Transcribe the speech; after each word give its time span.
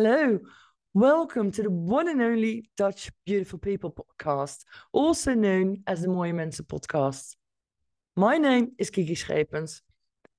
Hello, 0.00 0.38
welcome 0.94 1.50
to 1.50 1.64
the 1.64 1.70
one 1.70 2.06
and 2.06 2.22
only 2.22 2.70
Dutch 2.76 3.10
Beautiful 3.26 3.58
People 3.58 3.92
podcast, 3.92 4.58
also 4.92 5.34
known 5.34 5.82
as 5.88 6.02
the 6.02 6.06
Mooie 6.06 6.32
Mensen 6.32 6.66
podcast. 6.66 7.34
My 8.14 8.38
name 8.38 8.70
is 8.78 8.90
Kiki 8.90 9.16
Schepens, 9.16 9.80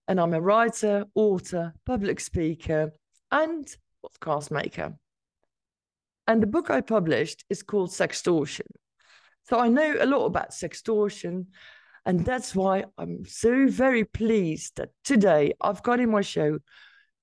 and 0.07 0.17
I'm 0.17 0.33
a 0.33 0.39
writer, 0.39 1.07
author, 1.13 1.73
public 1.85 2.21
speaker, 2.21 2.93
and 3.33 3.67
podcast 4.01 4.49
maker. 4.49 4.95
And 6.25 6.41
the 6.41 6.47
book 6.47 6.69
I 6.69 6.79
published 6.79 7.43
is 7.49 7.61
called 7.61 7.89
Sextortion. 7.89 8.67
So 9.49 9.59
I 9.59 9.67
know 9.67 9.93
a 9.99 10.05
lot 10.05 10.23
about 10.23 10.51
sextortion, 10.51 11.47
and 12.05 12.23
that's 12.23 12.55
why 12.55 12.85
I'm 12.97 13.25
so 13.25 13.67
very 13.67 14.05
pleased 14.05 14.77
that 14.77 14.91
today 15.03 15.51
I've 15.59 15.83
got 15.83 15.99
in 15.99 16.11
my 16.11 16.21
show 16.21 16.59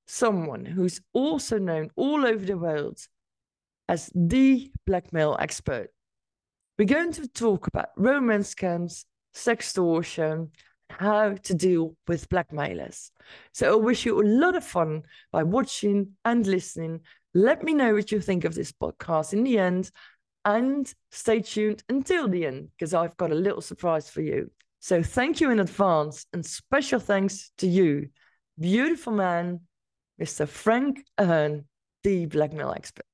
someone 0.06 0.64
who's 0.64 1.00
also 1.12 1.58
known 1.58 1.90
all 1.96 2.26
over 2.26 2.44
the 2.44 2.56
world 2.56 2.98
as 3.88 4.10
the 4.14 4.70
blackmail 4.86 5.36
expert. 5.38 5.90
We're 6.78 6.86
going 6.86 7.12
to 7.12 7.28
talk 7.28 7.66
about 7.66 7.88
romance 7.96 8.54
scams, 8.54 9.04
sextortion, 9.34 10.50
how 10.90 11.34
to 11.34 11.54
deal 11.54 11.96
with 12.06 12.28
blackmailers. 12.28 13.10
So 13.52 13.72
I 13.72 13.76
wish 13.76 14.06
you 14.06 14.20
a 14.20 14.24
lot 14.24 14.56
of 14.56 14.64
fun 14.64 15.02
by 15.32 15.42
watching 15.42 16.12
and 16.24 16.46
listening. 16.46 17.00
Let 17.34 17.62
me 17.62 17.74
know 17.74 17.94
what 17.94 18.12
you 18.12 18.20
think 18.20 18.44
of 18.44 18.54
this 18.54 18.72
podcast 18.72 19.32
in 19.32 19.42
the 19.42 19.58
end 19.58 19.90
and 20.44 20.92
stay 21.10 21.40
tuned 21.40 21.82
until 21.88 22.28
the 22.28 22.46
end 22.46 22.68
because 22.70 22.94
I've 22.94 23.16
got 23.16 23.32
a 23.32 23.34
little 23.34 23.60
surprise 23.60 24.08
for 24.08 24.20
you. 24.20 24.50
So 24.78 25.02
thank 25.02 25.40
you 25.40 25.50
in 25.50 25.58
advance 25.58 26.26
and 26.32 26.46
special 26.46 27.00
thanks 27.00 27.50
to 27.58 27.66
you, 27.66 28.10
beautiful 28.58 29.12
man 29.12 29.60
Mr. 30.20 30.48
Frank 30.48 31.04
Ahearn, 31.18 31.66
the 32.02 32.24
blackmail 32.24 32.72
expert. 32.74 33.04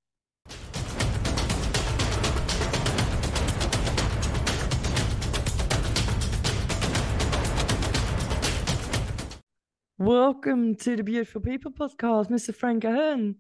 Welcome 9.98 10.76
to 10.76 10.94
the 10.94 11.02
Beautiful 11.02 11.40
People 11.40 11.72
podcast, 11.72 12.30
Mr. 12.30 12.54
Frank 12.54 12.84
Ahearn. 12.84 13.36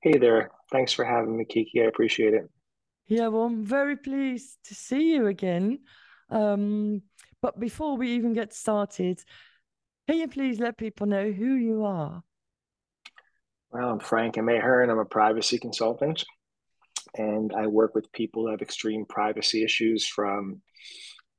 Hey 0.00 0.18
there. 0.18 0.52
Thanks 0.70 0.92
for 0.92 1.04
having 1.04 1.36
me, 1.36 1.44
Kiki. 1.44 1.82
I 1.82 1.86
appreciate 1.86 2.34
it. 2.34 2.48
Yeah, 3.08 3.26
well, 3.28 3.42
I'm 3.44 3.64
very 3.64 3.96
pleased 3.96 4.58
to 4.66 4.74
see 4.76 5.12
you 5.14 5.26
again. 5.26 5.80
Um, 6.30 7.02
but 7.40 7.58
before 7.58 7.96
we 7.96 8.12
even 8.12 8.32
get 8.32 8.54
started, 8.54 9.20
can 10.06 10.18
you 10.18 10.28
please 10.28 10.60
let 10.60 10.78
people 10.78 11.08
know 11.08 11.30
who 11.32 11.54
you 11.54 11.84
are? 11.84 12.22
Well, 13.72 13.88
I'm 13.88 14.00
Frank 14.00 14.36
M. 14.36 14.50
Ahearn. 14.50 14.90
I'm 14.90 14.98
a 14.98 15.06
privacy 15.06 15.58
consultant, 15.58 16.22
and 17.16 17.54
I 17.56 17.68
work 17.68 17.94
with 17.94 18.12
people 18.12 18.42
who 18.42 18.50
have 18.50 18.60
extreme 18.60 19.06
privacy 19.06 19.64
issues 19.64 20.06
from, 20.06 20.60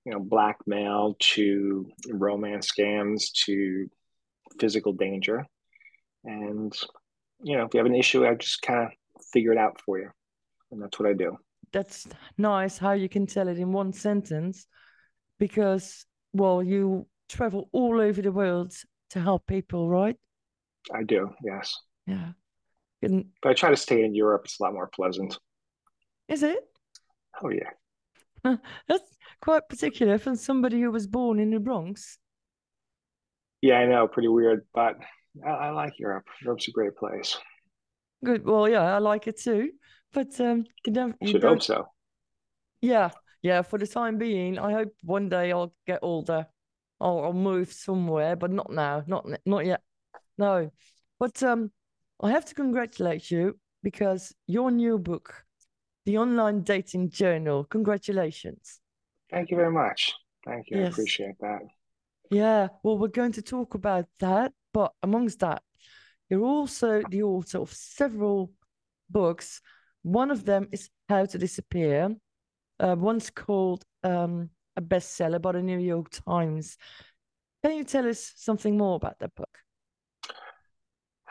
you 0.03 0.11
know, 0.11 0.19
blackmail 0.19 1.15
to 1.19 1.85
romance 2.09 2.71
scams 2.71 3.31
to 3.45 3.87
physical 4.59 4.93
danger. 4.93 5.45
And, 6.23 6.73
you 7.43 7.55
know, 7.55 7.65
if 7.65 7.73
you 7.75 7.77
have 7.77 7.85
an 7.85 7.93
issue, 7.93 8.25
I 8.25 8.33
just 8.33 8.63
kind 8.63 8.87
of 8.87 9.23
figure 9.31 9.51
it 9.51 9.59
out 9.59 9.79
for 9.85 9.99
you. 9.99 10.09
And 10.71 10.81
that's 10.81 10.99
what 10.99 11.07
I 11.07 11.13
do. 11.13 11.37
That's 11.71 12.07
nice 12.39 12.79
how 12.79 12.93
you 12.93 13.09
can 13.09 13.27
tell 13.27 13.47
it 13.47 13.59
in 13.59 13.71
one 13.71 13.93
sentence 13.93 14.65
because, 15.37 16.07
well, 16.33 16.63
you 16.63 17.05
travel 17.29 17.69
all 17.73 18.01
over 18.01 18.23
the 18.23 18.31
world 18.31 18.73
to 19.11 19.19
help 19.19 19.45
people, 19.45 19.87
right? 19.87 20.15
I 20.91 21.03
do, 21.03 21.29
yes. 21.43 21.77
Yeah. 22.05 22.31
But 23.01 23.49
I 23.49 23.53
try 23.53 23.69
to 23.69 23.77
stay 23.77 24.03
in 24.03 24.15
Europe. 24.15 24.43
It's 24.45 24.59
a 24.59 24.63
lot 24.63 24.73
more 24.73 24.87
pleasant. 24.87 25.37
Is 26.29 26.43
it? 26.43 26.59
Oh 27.41 27.49
yeah. 27.49 27.71
That's 28.87 29.17
quite 29.41 29.67
particular 29.69 30.17
from 30.17 30.35
somebody 30.35 30.81
who 30.81 30.91
was 30.91 31.07
born 31.07 31.39
in 31.39 31.51
the 31.51 31.59
Bronx. 31.59 32.17
Yeah, 33.61 33.75
I 33.75 33.85
know, 33.85 34.07
pretty 34.07 34.27
weird, 34.27 34.65
but 34.73 34.97
I, 35.45 35.49
I 35.49 35.69
like 35.71 35.99
Europe. 35.99 36.25
Europe's 36.41 36.67
a 36.67 36.71
great 36.71 36.95
place. 36.95 37.37
Good. 38.23 38.45
Well, 38.45 38.69
yeah, 38.69 38.95
I 38.95 38.99
like 38.99 39.27
it 39.27 39.39
too. 39.39 39.71
But 40.13 40.39
um, 40.39 40.65
you 40.85 40.93
don't, 40.93 41.15
you 41.21 41.29
should 41.29 41.41
don't... 41.41 41.53
hope 41.53 41.63
so. 41.63 41.87
Yeah, 42.81 43.09
yeah. 43.41 43.63
For 43.63 43.79
the 43.79 43.87
time 43.87 44.17
being, 44.17 44.59
I 44.59 44.71
hope 44.71 44.93
one 45.03 45.27
day 45.29 45.51
I'll 45.51 45.73
get 45.87 45.99
older. 46.01 46.45
I'll, 47.01 47.19
I'll 47.19 47.33
move 47.33 47.71
somewhere, 47.73 48.35
but 48.35 48.51
not 48.51 48.71
now. 48.71 49.03
Not 49.07 49.27
not 49.45 49.65
yet. 49.65 49.81
No. 50.37 50.69
But 51.19 51.41
um, 51.43 51.71
I 52.23 52.31
have 52.31 52.45
to 52.45 52.55
congratulate 52.55 53.29
you 53.29 53.59
because 53.83 54.33
your 54.47 54.71
new 54.71 54.97
book, 54.97 55.43
The 56.05 56.17
Online 56.17 56.61
Dating 56.61 57.09
Journal, 57.09 57.65
congratulations. 57.65 58.79
Thank 59.29 59.51
you 59.51 59.57
very 59.57 59.73
much. 59.73 60.13
Thank 60.45 60.69
you. 60.69 60.77
Yes. 60.77 60.87
I 60.87 60.91
appreciate 60.91 61.35
that. 61.41 61.59
Yeah. 62.31 62.69
Well, 62.81 62.97
we're 62.97 63.09
going 63.09 63.33
to 63.33 63.41
talk 63.41 63.73
about 63.73 64.05
that. 64.21 64.53
But 64.73 64.93
amongst 65.03 65.39
that, 65.39 65.63
you're 66.29 66.45
also 66.45 67.03
the 67.09 67.23
author 67.23 67.59
of 67.59 67.73
several 67.73 68.53
books. 69.09 69.61
One 70.03 70.31
of 70.31 70.45
them 70.45 70.69
is 70.71 70.89
How 71.09 71.25
to 71.25 71.37
Disappear. 71.37 72.15
Uh, 72.79 72.95
one's 72.97 73.29
called 73.31 73.83
um, 74.03 74.49
a 74.77 74.81
bestseller 74.81 75.41
by 75.41 75.51
the 75.51 75.61
New 75.61 75.79
York 75.79 76.09
Times. 76.09 76.77
Can 77.63 77.75
you 77.75 77.83
tell 77.83 78.07
us 78.07 78.31
something 78.37 78.77
more 78.77 78.95
about 78.95 79.19
that 79.19 79.35
book? 79.35 79.59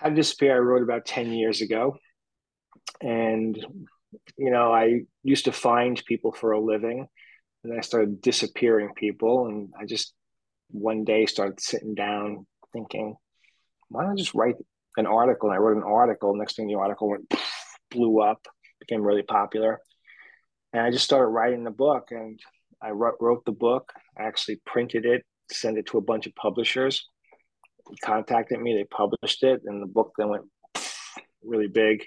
How 0.02 0.08
to 0.08 0.14
Disappear, 0.16 0.56
I 0.56 0.58
wrote 0.58 0.82
about 0.82 1.06
10 1.06 1.32
years 1.32 1.60
ago. 1.60 1.96
And, 3.00 3.56
you 4.36 4.50
know, 4.50 4.72
I 4.72 5.02
used 5.22 5.44
to 5.44 5.52
find 5.52 6.02
people 6.06 6.32
for 6.32 6.50
a 6.50 6.60
living 6.60 7.06
and 7.62 7.78
I 7.78 7.82
started 7.82 8.20
disappearing 8.20 8.94
people. 8.96 9.46
And 9.46 9.72
I 9.80 9.86
just 9.86 10.12
one 10.70 11.04
day 11.04 11.26
started 11.26 11.60
sitting 11.60 11.94
down 11.94 12.48
thinking, 12.72 13.14
why 13.90 14.02
don't 14.02 14.14
I 14.14 14.16
just 14.16 14.34
write 14.34 14.56
an 14.96 15.06
article? 15.06 15.50
And 15.50 15.54
I 15.56 15.60
wrote 15.60 15.76
an 15.76 15.84
article. 15.84 16.34
Next 16.34 16.56
thing 16.56 16.66
the 16.66 16.74
article 16.74 17.08
went, 17.08 17.32
blew 17.92 18.20
up, 18.20 18.44
became 18.80 19.02
really 19.02 19.22
popular. 19.22 19.78
And 20.72 20.82
I 20.82 20.90
just 20.90 21.04
started 21.04 21.28
writing 21.28 21.62
the 21.62 21.70
book 21.70 22.08
and 22.10 22.40
I 22.82 22.90
wrote, 22.90 23.18
wrote 23.20 23.44
the 23.44 23.52
book, 23.52 23.92
I 24.18 24.24
actually 24.24 24.60
printed 24.66 25.06
it, 25.06 25.24
sent 25.52 25.78
it 25.78 25.86
to 25.86 25.98
a 25.98 26.02
bunch 26.02 26.26
of 26.26 26.34
publishers 26.34 27.06
contacted 28.02 28.60
me. 28.60 28.74
They 28.74 28.84
published 28.84 29.42
it, 29.42 29.62
and 29.64 29.82
the 29.82 29.86
book 29.86 30.12
then 30.16 30.28
went 30.28 30.44
really 31.42 31.68
big. 31.68 32.04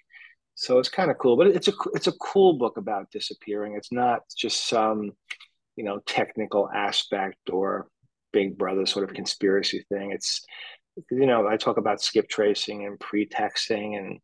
So 0.56 0.80
it's 0.80 0.90
kind 0.90 1.12
of 1.12 1.18
cool, 1.18 1.36
but 1.36 1.48
it's 1.48 1.68
a 1.68 1.74
it's 1.94 2.08
a 2.08 2.14
cool 2.14 2.58
book 2.58 2.78
about 2.78 3.12
disappearing. 3.12 3.76
It's 3.76 3.92
not 3.92 4.22
just 4.38 4.68
some 4.68 5.12
you 5.76 5.84
know 5.84 6.00
technical 6.06 6.70
aspect 6.74 7.50
or 7.50 7.88
Big 8.32 8.58
Brother 8.58 8.86
sort 8.86 9.08
of 9.08 9.16
conspiracy 9.16 9.86
thing. 9.90 10.12
It's 10.12 10.42
you 11.12 11.26
know 11.26 11.48
I 11.48 11.58
talk 11.58 11.78
about 11.78 12.02
skip 12.02 12.30
tracing 12.30 12.86
and 12.86 13.00
pretexting 13.00 13.98
and 13.98 14.20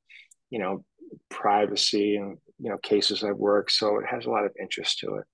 you 0.49 0.59
know 0.59 0.85
privacy 1.29 2.15
and 2.15 2.37
you 2.59 2.69
know 2.69 2.77
cases 2.77 3.23
I've 3.23 3.35
worked. 3.35 3.73
So 3.73 3.99
it 3.99 4.05
has 4.09 4.25
a 4.25 4.29
lot 4.29 4.45
of 4.45 4.51
interest 4.59 4.99
to 4.99 5.15
it. 5.15 5.25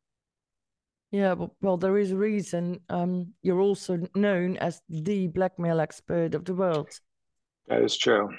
Yeah, 1.12 1.34
well, 1.34 1.56
well, 1.62 1.78
there 1.78 1.98
is 1.98 2.12
a 2.12 2.18
reason. 2.18 2.82
Um, 2.90 3.34
you're 3.42 3.62
also 3.62 4.00
known 4.14 4.58
as 4.58 4.82
the 4.90 5.28
blackmail 5.28 5.80
expert 5.80 6.36
of 6.36 6.44
the 6.44 6.54
world. 6.54 6.90
That 7.68 7.82
is 7.82 7.98
true. 7.98 8.30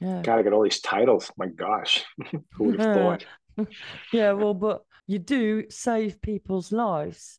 Yeah. 0.00 0.22
Gotta 0.22 0.42
get 0.42 0.52
all 0.52 0.62
these 0.62 0.80
titles. 0.80 1.30
My 1.36 1.46
gosh, 1.46 2.04
who 2.52 2.64
would 2.64 2.80
have 2.80 2.96
thought? 3.56 3.68
yeah, 4.12 4.32
well, 4.32 4.54
but 4.54 4.82
you 5.06 5.18
do 5.18 5.64
save 5.70 6.20
people's 6.20 6.72
lives 6.72 7.38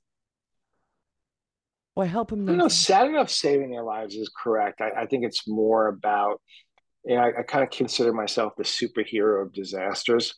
by 1.98 2.06
help 2.06 2.30
them. 2.30 2.46
No, 2.46 2.54
know, 2.54 2.68
sad 2.68 3.08
enough 3.08 3.30
saving 3.30 3.72
their 3.72 3.84
lives 3.84 4.16
is 4.16 4.32
correct. 4.42 4.82
I, 4.82 5.02
I 5.02 5.06
think 5.08 5.26
it's 5.26 5.48
more 5.48 5.88
about, 5.88 6.42
you 7.04 7.16
know, 7.16 7.22
I, 7.24 7.40
I 7.40 7.44
kind 7.44 7.64
of 7.64 7.72
consider 7.72 8.14
myself 8.14 8.54
the 8.56 8.64
superhero 8.64 9.44
of 9.44 9.52
disasters. 9.52 10.30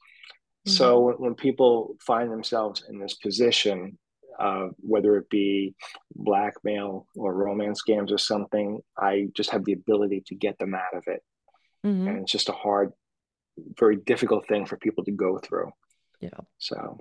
Mm-hmm. 0.68 0.72
So 0.72 1.00
when, 1.02 1.16
when 1.16 1.36
people 1.36 1.98
find 2.00 2.31
themselves 2.31 2.84
in 2.90 2.98
this 2.98 3.16
position, 3.16 3.98
uh, 4.39 4.69
whether 4.80 5.18
it 5.18 5.30
be 5.30 5.75
blackmail 6.15 7.06
or 7.15 7.33
romance 7.33 7.83
scams 7.86 8.12
or 8.12 8.18
something, 8.18 8.80
I 8.97 9.27
just 9.36 9.50
have 9.51 9.65
the 9.65 9.74
ability 9.74 10.24
to 10.27 10.36
get 10.36 10.57
them 10.57 10.74
out 10.74 10.95
of 10.95 11.03
it. 11.07 11.21
Mm-hmm. 11.86 12.07
And 12.07 12.18
it's 12.19 12.31
just 12.31 12.50
a 12.50 12.53
hard, 12.53 12.94
very 13.77 13.97
difficult 13.97 14.47
thing 14.47 14.65
for 14.65 14.77
people 14.77 15.03
to 15.03 15.12
go 15.12 15.38
through. 15.39 15.71
Yeah. 16.21 16.39
So 16.57 17.00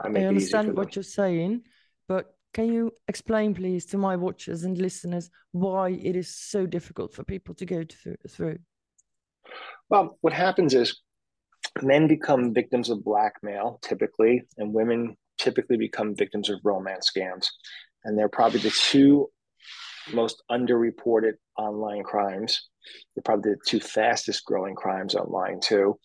I, 0.00 0.08
I 0.08 0.24
understand 0.24 0.76
what 0.76 0.96
you're 0.96 1.02
saying, 1.02 1.62
but 2.08 2.34
can 2.52 2.72
you 2.72 2.92
explain, 3.08 3.54
please, 3.54 3.86
to 3.86 3.98
my 3.98 4.16
watchers 4.16 4.64
and 4.64 4.78
listeners 4.78 5.30
why 5.52 5.90
it 5.90 6.14
is 6.16 6.36
so 6.36 6.66
difficult 6.66 7.12
for 7.12 7.24
people 7.24 7.54
to 7.56 7.66
go 7.66 7.84
through? 8.28 8.58
Well, 9.88 10.18
what 10.20 10.32
happens 10.32 10.74
is 10.74 11.00
men 11.82 12.06
become 12.06 12.54
victims 12.54 12.90
of 12.90 13.04
blackmail 13.04 13.78
typically, 13.82 14.42
and 14.56 14.72
women 14.72 15.16
typically 15.44 15.76
become 15.76 16.16
victims 16.16 16.48
of 16.48 16.58
romance 16.64 17.12
scams. 17.14 17.48
And 18.04 18.18
they're 18.18 18.28
probably 18.28 18.60
the 18.60 18.70
two 18.70 19.28
most 20.12 20.42
underreported 20.50 21.34
online 21.58 22.02
crimes. 22.02 22.68
They're 23.14 23.22
probably 23.22 23.52
the 23.52 23.60
two 23.66 23.80
fastest 23.80 24.44
growing 24.44 24.74
crimes 24.74 25.14
online 25.14 25.60
too. 25.60 25.98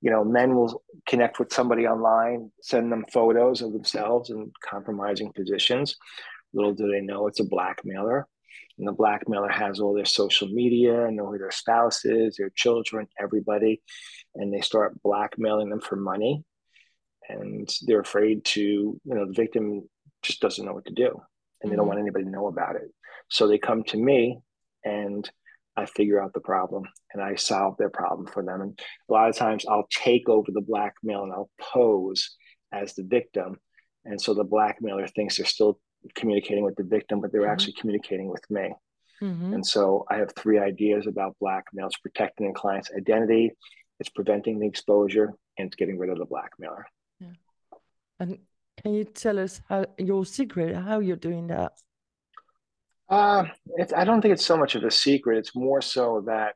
You 0.00 0.12
know, 0.12 0.24
men 0.24 0.54
will 0.54 0.82
connect 1.08 1.40
with 1.40 1.52
somebody 1.52 1.86
online, 1.86 2.52
send 2.62 2.92
them 2.92 3.04
photos 3.12 3.62
of 3.62 3.72
themselves 3.72 4.30
in 4.30 4.52
compromising 4.64 5.32
positions. 5.32 5.96
Little 6.54 6.72
do 6.72 6.88
they 6.88 7.00
know 7.00 7.26
it's 7.26 7.40
a 7.40 7.44
blackmailer. 7.44 8.28
And 8.78 8.86
the 8.86 8.92
blackmailer 8.92 9.48
has 9.48 9.80
all 9.80 9.92
their 9.92 10.04
social 10.04 10.46
media, 10.48 11.10
know 11.10 11.26
who 11.26 11.38
their 11.38 11.50
spouse 11.50 12.04
is, 12.04 12.36
their 12.36 12.50
children, 12.50 13.08
everybody. 13.20 13.82
And 14.36 14.54
they 14.54 14.60
start 14.60 15.02
blackmailing 15.02 15.68
them 15.68 15.80
for 15.80 15.96
money. 15.96 16.44
And 17.28 17.68
they're 17.86 18.00
afraid 18.00 18.44
to, 18.46 18.60
you 18.60 19.00
know, 19.04 19.26
the 19.26 19.34
victim 19.34 19.88
just 20.22 20.40
doesn't 20.40 20.64
know 20.64 20.72
what 20.72 20.86
to 20.86 20.94
do. 20.94 21.20
And 21.60 21.70
they 21.70 21.76
don't 21.76 21.84
mm-hmm. 21.84 21.88
want 21.88 22.00
anybody 22.00 22.24
to 22.24 22.30
know 22.30 22.46
about 22.46 22.76
it. 22.76 22.90
So 23.28 23.46
they 23.46 23.58
come 23.58 23.82
to 23.84 23.96
me 23.96 24.38
and 24.84 25.28
I 25.76 25.86
figure 25.86 26.22
out 26.22 26.32
the 26.32 26.40
problem 26.40 26.84
and 27.12 27.22
I 27.22 27.36
solve 27.36 27.76
their 27.76 27.90
problem 27.90 28.26
for 28.26 28.42
them. 28.42 28.60
And 28.60 28.80
a 29.08 29.12
lot 29.12 29.28
of 29.28 29.36
times 29.36 29.64
I'll 29.68 29.86
take 29.90 30.28
over 30.28 30.50
the 30.50 30.60
blackmail 30.60 31.22
and 31.22 31.32
I'll 31.32 31.50
pose 31.60 32.36
as 32.72 32.94
the 32.94 33.04
victim. 33.04 33.56
And 34.04 34.20
so 34.20 34.34
the 34.34 34.44
blackmailer 34.44 35.06
thinks 35.06 35.36
they're 35.36 35.46
still 35.46 35.78
communicating 36.14 36.64
with 36.64 36.76
the 36.76 36.84
victim, 36.84 37.20
but 37.20 37.32
they're 37.32 37.42
mm-hmm. 37.42 37.50
actually 37.50 37.74
communicating 37.74 38.28
with 38.28 38.42
me. 38.50 38.72
Mm-hmm. 39.22 39.54
And 39.54 39.66
so 39.66 40.04
I 40.10 40.16
have 40.16 40.32
three 40.34 40.58
ideas 40.58 41.06
about 41.06 41.36
blackmail 41.40 41.86
it's 41.86 41.96
protecting 41.98 42.48
the 42.48 42.54
client's 42.54 42.90
identity, 42.96 43.52
it's 43.98 44.08
preventing 44.08 44.58
the 44.58 44.66
exposure, 44.66 45.32
and 45.58 45.66
it's 45.66 45.76
getting 45.76 45.98
rid 45.98 46.10
of 46.10 46.18
the 46.18 46.24
blackmailer. 46.24 46.86
And 48.20 48.38
can 48.82 48.94
you 48.94 49.04
tell 49.04 49.38
us 49.38 49.60
how 49.68 49.86
your 49.98 50.24
secret, 50.24 50.76
how 50.76 51.00
you're 51.00 51.16
doing 51.16 51.48
that? 51.48 51.72
Uh, 53.08 53.44
it's, 53.76 53.92
I 53.92 54.04
don't 54.04 54.20
think 54.20 54.32
it's 54.32 54.44
so 54.44 54.56
much 54.56 54.74
of 54.74 54.84
a 54.84 54.90
secret. 54.90 55.38
It's 55.38 55.54
more 55.54 55.80
so 55.80 56.24
that, 56.26 56.54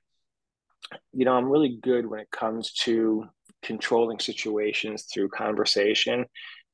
you 1.12 1.24
know, 1.24 1.34
I'm 1.34 1.48
really 1.48 1.78
good 1.82 2.06
when 2.06 2.20
it 2.20 2.30
comes 2.30 2.72
to 2.84 3.26
controlling 3.62 4.18
situations 4.18 5.06
through 5.12 5.28
conversation. 5.28 6.26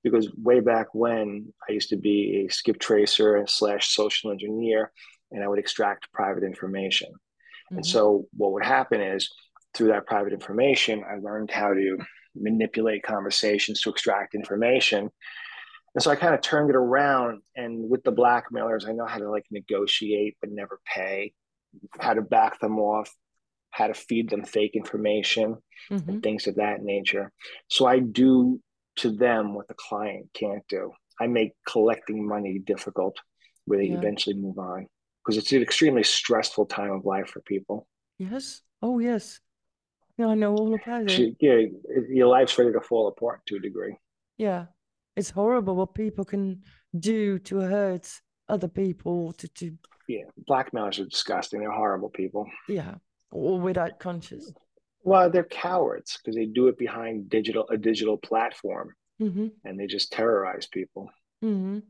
Because 0.05 0.33
way 0.37 0.61
back 0.61 0.95
when 0.95 1.53
I 1.69 1.73
used 1.73 1.89
to 1.89 1.97
be 1.97 2.47
a 2.47 2.53
skip 2.53 2.79
tracer 2.79 3.45
slash 3.49 3.89
social 3.89 4.31
engineer, 4.31 4.93
and 5.33 5.43
I 5.43 5.49
would 5.49 5.59
extract 5.59 6.13
private 6.13 6.45
information. 6.45 7.11
Mm-hmm. 7.11 7.79
And 7.79 7.85
so 7.85 8.27
what 8.33 8.53
would 8.53 8.65
happen 8.65 9.01
is 9.01 9.29
through 9.75 9.89
that 9.89 10.07
private 10.07 10.33
information, 10.33 11.03
I 11.05 11.17
learned 11.17 11.51
how 11.51 11.75
to 11.75 11.99
manipulate 12.35 13.03
conversations 13.03 13.81
to 13.81 13.91
extract 13.91 14.35
information 14.35 15.11
and 15.95 16.03
so 16.03 16.11
I 16.11 16.17
kind 16.17 16.35
of 16.35 16.41
turned 16.41 16.71
it 16.71 16.77
around. 16.77 17.43
And 17.57 17.91
with 17.91 18.05
the 18.05 18.13
blackmailers, 18.13 18.87
I 18.87 18.93
know 18.93 19.07
how 19.07 19.19
to 19.19 19.31
like 19.31 19.47
negotiate 19.51 20.37
but 20.41 20.51
never 20.51 20.81
pay, 20.87 21.33
how 21.99 22.15
to 22.15 22.23
back 22.23 22.61
them 22.61 22.79
off, 22.79 23.13
how 23.71 23.89
to 23.89 23.95
feed 23.95 24.31
them 24.31 24.45
fake 24.45 24.77
information, 24.77 25.57
mm-hmm. 25.91 26.09
and 26.09 26.23
things 26.23 26.47
of 26.47 26.57
that 26.57 26.83
nature. 26.83 27.33
So 27.69 27.87
I 27.87 27.99
do 27.99 28.61
to 28.97 29.11
them 29.11 29.55
what 29.55 29.69
the 29.69 29.75
client 29.75 30.29
can't 30.35 30.63
do. 30.69 30.93
I 31.21 31.27
make 31.27 31.53
collecting 31.67 32.27
money 32.27 32.61
difficult 32.61 33.17
where 33.65 33.79
they 33.79 33.87
yeah. 33.87 33.99
eventually 33.99 34.37
move 34.37 34.59
on 34.59 34.87
because 35.25 35.37
it's 35.37 35.53
an 35.53 35.63
extremely 35.63 36.05
stressful 36.05 36.67
time 36.67 36.93
of 36.93 37.05
life 37.05 37.29
for 37.29 37.41
people. 37.41 37.87
Yes. 38.19 38.63
Oh, 38.83 38.99
yes. 38.99 39.41
I 40.21 40.35
know 40.35 40.55
all 40.55 40.75
about 40.75 41.11
it. 41.11 41.37
Yeah, 41.41 41.67
your 42.09 42.27
life's 42.29 42.59
ready 42.59 42.73
to 42.73 42.81
fall 42.81 43.09
apart 43.09 43.47
to 43.47 43.57
a 43.57 43.61
degree. 43.61 43.97
Yeah, 44.37 44.67
it's 45.17 45.31
horrible 45.31 45.77
what 45.77 45.95
people 45.95 46.25
can 46.25 46.63
do 46.99 47.39
to 47.41 47.59
hurt 47.59 48.09
other 48.49 48.69
people 48.69 49.33
to 49.35 49.49
to 49.49 49.77
yeah 50.09 50.25
blackmailers 50.47 50.99
are 50.99 51.05
disgusting 51.05 51.61
they're 51.61 51.71
horrible 51.71 52.09
people 52.09 52.47
yeah 52.69 52.95
or 53.31 53.61
without 53.61 53.99
conscience 53.99 54.53
well 55.03 55.29
they're 55.29 55.45
cowards 55.45 56.19
because 56.19 56.35
they 56.35 56.47
do 56.47 56.69
it 56.69 56.79
behind 56.79 57.29
digital 57.29 57.69
a 57.69 57.77
digital 57.77 58.17
platform 58.17 58.95
mm-hmm. 59.21 59.49
and 59.65 59.79
they 59.79 59.87
just 59.87 60.13
terrorize 60.13 60.67
people 60.67 61.11
mm-hmm. 61.45 61.81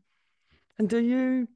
and 0.78 0.88
do 0.88 0.98
you 0.98 1.46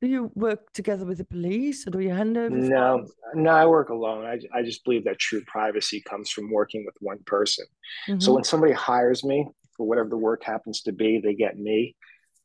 do 0.00 0.08
you 0.08 0.32
work 0.34 0.72
together 0.72 1.04
with 1.04 1.18
the 1.18 1.24
police 1.24 1.86
or 1.86 1.90
do 1.90 2.00
you 2.00 2.10
hand 2.10 2.36
over 2.36 2.56
no 2.56 2.98
files? 2.98 3.12
no 3.34 3.50
i 3.50 3.66
work 3.66 3.90
alone 3.90 4.24
I, 4.24 4.38
I 4.56 4.62
just 4.62 4.84
believe 4.84 5.04
that 5.04 5.18
true 5.18 5.42
privacy 5.46 6.00
comes 6.00 6.30
from 6.30 6.50
working 6.50 6.84
with 6.86 6.94
one 7.00 7.18
person 7.26 7.66
mm-hmm. 8.08 8.20
so 8.20 8.32
when 8.32 8.44
somebody 8.44 8.72
hires 8.72 9.24
me 9.24 9.46
for 9.80 9.86
whatever 9.86 10.10
the 10.10 10.16
work 10.18 10.44
happens 10.44 10.82
to 10.82 10.92
be, 10.92 11.20
they 11.20 11.32
get 11.32 11.58
me. 11.58 11.96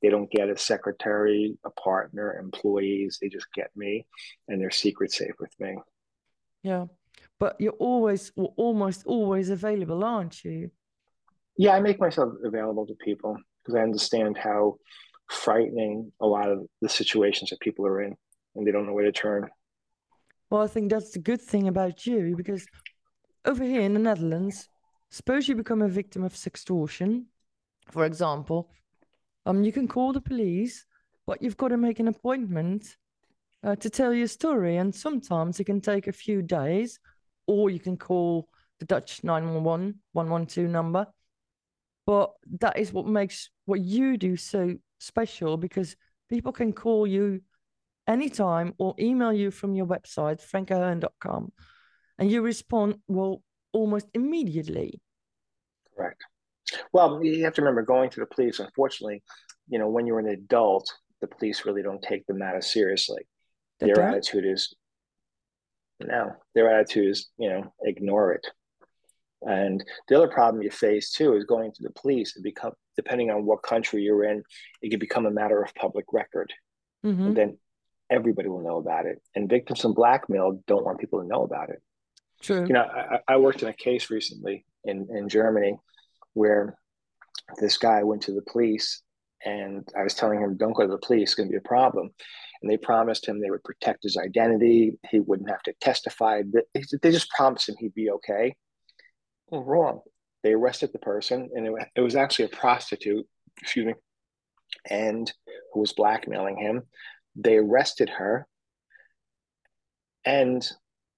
They 0.01 0.07
don't 0.07 0.31
get 0.31 0.49
a 0.49 0.57
secretary, 0.57 1.57
a 1.65 1.69
partner, 1.69 2.39
employees. 2.39 3.17
They 3.21 3.27
just 3.27 3.47
get 3.53 3.71
me 3.75 4.05
and 4.47 4.61
they're 4.61 4.71
secret 4.71 5.11
safe 5.11 5.33
with 5.37 5.51
me. 5.59 5.77
Yeah. 6.63 6.85
But 7.37 7.57
you're 7.59 7.73
always, 7.73 8.31
almost 8.55 9.05
always 9.05 9.49
available, 9.49 10.01
aren't 10.05 10.45
you? 10.45 10.71
Yeah, 11.57 11.71
I 11.75 11.81
make 11.81 11.99
myself 11.99 12.35
available 12.41 12.87
to 12.87 12.95
people 12.95 13.37
because 13.61 13.75
I 13.75 13.81
understand 13.81 14.37
how 14.37 14.77
frightening 15.29 16.11
a 16.19 16.25
lot 16.25 16.49
of 16.49 16.65
the 16.81 16.89
situations 16.89 17.49
that 17.49 17.59
people 17.59 17.85
are 17.85 18.01
in 18.01 18.15
and 18.55 18.65
they 18.65 18.71
don't 18.71 18.85
know 18.85 18.93
where 18.93 19.05
to 19.05 19.11
turn. 19.11 19.49
Well, 20.49 20.61
I 20.61 20.67
think 20.67 20.91
that's 20.91 21.11
the 21.11 21.19
good 21.19 21.41
thing 21.41 21.67
about 21.67 22.05
you 22.05 22.35
because 22.37 22.65
over 23.45 23.63
here 23.63 23.81
in 23.81 23.93
the 23.93 23.99
Netherlands, 23.99 24.67
Suppose 25.15 25.47
you 25.47 25.55
become 25.55 25.81
a 25.81 25.87
victim 25.87 26.25
of 26.25 26.33
sextortion, 26.33 27.27
for 27.89 28.03
example. 28.03 28.69
Um, 29.45 29.63
you 29.63 29.71
can 29.71 29.87
call 29.87 30.11
the 30.11 30.19
police, 30.19 30.85
but 31.25 31.41
you've 31.41 31.55
got 31.55 31.69
to 31.69 31.77
make 31.77 31.99
an 31.99 32.09
appointment 32.09 32.97
uh, 33.63 33.77
to 33.77 33.89
tell 33.89 34.13
your 34.13 34.27
story, 34.27 34.75
and 34.75 34.93
sometimes 34.93 35.59
it 35.59 35.63
can 35.63 35.79
take 35.79 36.07
a 36.07 36.11
few 36.11 36.41
days, 36.41 36.99
or 37.47 37.69
you 37.69 37.79
can 37.79 37.95
call 37.95 38.49
the 38.79 38.85
Dutch 38.85 39.23
911 39.23 40.01
112 40.11 40.69
number. 40.69 41.07
But 42.05 42.33
that 42.59 42.77
is 42.77 42.91
what 42.91 43.07
makes 43.07 43.49
what 43.65 43.79
you 43.79 44.17
do 44.17 44.35
so 44.35 44.75
special 44.99 45.57
because 45.57 45.95
people 46.29 46.51
can 46.51 46.73
call 46.73 47.05
you 47.07 47.41
anytime 48.07 48.73
or 48.77 48.95
email 48.99 49.33
you 49.33 49.51
from 49.51 49.75
your 49.75 49.85
website, 49.85 50.41
frankahearn.com, 50.41 51.51
and 52.17 52.31
you 52.31 52.41
respond, 52.41 52.95
well, 53.07 53.41
almost 53.73 54.07
immediately. 54.13 55.01
Correct. 55.95 56.21
Well, 56.93 57.23
you 57.23 57.43
have 57.43 57.53
to 57.55 57.61
remember 57.61 57.83
going 57.83 58.09
to 58.11 58.19
the 58.19 58.25
police, 58.25 58.59
unfortunately, 58.59 59.23
you 59.67 59.79
know, 59.79 59.89
when 59.89 60.05
you're 60.05 60.19
an 60.19 60.27
adult, 60.27 60.91
the 61.21 61.27
police 61.27 61.65
really 61.65 61.81
don't 61.81 62.01
take 62.01 62.25
the 62.27 62.33
matter 62.33 62.61
seriously. 62.61 63.27
They 63.79 63.87
their 63.87 63.95
don't? 63.95 64.09
attitude 64.09 64.45
is 64.45 64.75
no, 65.99 66.33
their 66.53 66.73
attitude 66.73 67.11
is, 67.11 67.29
you 67.37 67.49
know, 67.49 67.73
ignore 67.83 68.33
it. 68.33 68.45
And 69.45 69.83
the 70.07 70.15
other 70.17 70.27
problem 70.27 70.63
you 70.63 70.71
face 70.71 71.11
too 71.11 71.35
is 71.35 71.43
going 71.43 71.71
to 71.73 71.83
the 71.83 71.91
police. 71.91 72.35
It 72.35 72.43
become 72.43 72.73
depending 72.95 73.29
on 73.29 73.45
what 73.45 73.61
country 73.61 74.01
you're 74.01 74.23
in, 74.23 74.43
it 74.81 74.89
can 74.89 74.99
become 74.99 75.25
a 75.25 75.31
matter 75.31 75.61
of 75.61 75.73
public 75.75 76.05
record. 76.11 76.51
Mm-hmm. 77.05 77.27
And 77.27 77.37
then 77.37 77.57
everybody 78.09 78.49
will 78.49 78.63
know 78.63 78.77
about 78.77 79.05
it. 79.05 79.21
And 79.35 79.49
victims 79.49 79.85
of 79.85 79.95
blackmail 79.95 80.63
don't 80.65 80.85
want 80.85 80.99
people 80.99 81.21
to 81.21 81.27
know 81.27 81.43
about 81.43 81.69
it. 81.69 81.81
True. 82.41 82.65
You 82.65 82.73
know, 82.73 82.83
I, 82.83 83.19
I 83.27 83.37
worked 83.37 83.63
in 83.63 83.69
a 83.69 83.73
case 83.73 84.09
recently 84.09 84.65
in, 84.83 85.07
in 85.15 85.29
Germany 85.29 85.77
where 86.33 86.77
this 87.59 87.77
guy 87.77 88.03
went 88.03 88.23
to 88.23 88.33
the 88.33 88.41
police 88.41 89.01
and 89.45 89.87
I 89.97 90.03
was 90.03 90.15
telling 90.15 90.39
him, 90.39 90.57
don't 90.57 90.73
go 90.73 90.83
to 90.83 90.91
the 90.91 90.97
police, 90.97 91.29
it's 91.29 91.35
going 91.35 91.49
to 91.49 91.51
be 91.51 91.57
a 91.57 91.67
problem. 91.67 92.09
And 92.61 92.71
they 92.71 92.77
promised 92.77 93.27
him 93.27 93.39
they 93.39 93.51
would 93.51 93.63
protect 93.63 94.03
his 94.03 94.17
identity. 94.17 94.97
He 95.11 95.19
wouldn't 95.19 95.49
have 95.49 95.61
to 95.63 95.73
testify. 95.81 96.41
They 96.73 97.11
just 97.11 97.29
promised 97.29 97.69
him 97.69 97.75
he'd 97.77 97.93
be 97.93 98.09
okay. 98.09 98.55
Well, 99.49 99.63
wrong. 99.63 100.01
They 100.43 100.53
arrested 100.53 100.91
the 100.93 100.99
person, 100.99 101.49
and 101.55 101.67
it, 101.67 101.73
it 101.95 102.01
was 102.01 102.15
actually 102.15 102.45
a 102.45 102.49
prostitute, 102.49 103.25
excuse 103.61 103.85
me, 103.85 103.93
and 104.89 105.31
who 105.73 105.79
was 105.79 105.93
blackmailing 105.93 106.57
him. 106.57 106.83
They 107.35 107.57
arrested 107.57 108.09
her, 108.09 108.47
and 110.23 110.67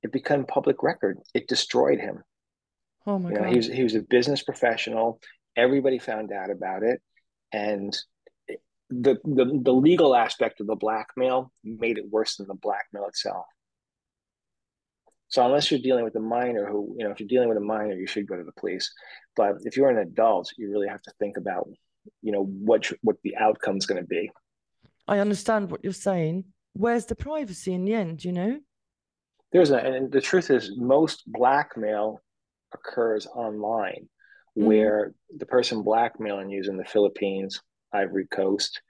it 0.04 0.12
became 0.12 0.46
public 0.46 0.84
record. 0.84 1.20
It 1.34 1.48
destroyed 1.48 2.00
him. 2.00 2.24
Oh 3.06 3.20
my 3.20 3.30
you 3.30 3.36
know, 3.36 3.42
god! 3.42 3.50
He 3.50 3.58
was 3.58 3.68
he 3.68 3.84
was 3.84 3.96
a 3.96 4.02
business 4.02 4.44
professional. 4.44 5.20
Everybody 5.56 6.00
found 6.00 6.32
out 6.32 6.50
about 6.50 6.84
it, 6.84 7.02
and 7.52 7.98
the 8.90 9.18
the 9.24 9.60
the 9.64 9.74
legal 9.74 10.16
aspect 10.16 10.62
of 10.62 10.68
the 10.68 10.76
blackmail 10.76 11.52
made 11.64 11.98
it 11.98 12.10
worse 12.10 12.38
than 12.38 12.48
the 12.48 12.54
blackmail 12.54 13.06
itself. 13.08 13.46
So 15.30 15.46
unless 15.46 15.70
you're 15.70 15.80
dealing 15.80 16.06
with 16.06 16.16
a 16.16 16.22
minor 16.22 16.66
who, 16.66 16.96
you 16.98 17.04
know, 17.04 17.12
if 17.12 17.20
you're 17.20 17.28
dealing 17.28 17.50
with 17.50 17.58
a 17.58 17.62
minor, 17.62 17.94
you 17.94 18.08
should 18.08 18.28
go 18.28 18.38
to 18.38 18.44
the 18.44 18.54
police. 18.54 18.92
But 19.36 19.56
if 19.64 19.76
you're 19.76 19.90
an 19.90 19.98
adult, 19.98 20.52
you 20.58 20.72
really 20.72 20.88
have 20.88 21.02
to 21.02 21.12
think 21.20 21.38
about, 21.38 21.70
you 22.22 22.32
know, 22.32 22.44
what 22.44 22.90
what 23.02 23.18
the 23.24 23.36
outcome 23.36 23.78
is 23.78 23.86
going 23.86 24.02
to 24.02 24.08
be. 24.08 24.32
I 25.08 25.20
understand 25.20 25.70
what 25.70 25.84
you're 25.84 25.94
saying. 25.94 26.46
Where's 26.74 27.06
the 27.06 27.16
privacy 27.16 27.74
in 27.74 27.86
the 27.86 27.94
end? 27.94 28.24
You 28.24 28.32
know 28.32 28.60
there's 29.52 29.72
a, 29.72 29.78
and 29.78 30.12
the 30.12 30.22
truth 30.22 30.50
is 30.50 30.78
most 30.78 31.24
blackmail 31.26 32.22
occurs 32.74 33.26
online 33.28 34.10
mm-hmm. 34.58 34.66
where 34.66 35.14
the 35.36 35.46
person 35.46 35.84
blackmailing 35.84 36.50
you 36.50 36.60
is 36.60 36.68
in 36.68 36.78
the 36.78 36.86
Philippines, 36.86 37.62
Ivory 37.94 38.28
Coast, 38.28 38.82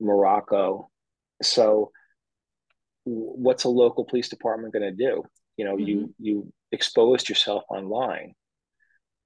Morocco. 0.00 0.90
So 1.42 1.92
what's 3.04 3.64
a 3.64 3.68
local 3.68 4.04
police 4.04 4.28
department 4.28 4.72
going 4.72 4.82
to 4.82 4.90
do? 4.90 5.22
You 5.58 5.64
know, 5.66 5.76
mm-hmm. 5.76 5.86
you 5.86 6.14
you 6.18 6.52
exposed 6.72 7.28
yourself 7.28 7.64
online. 7.68 8.34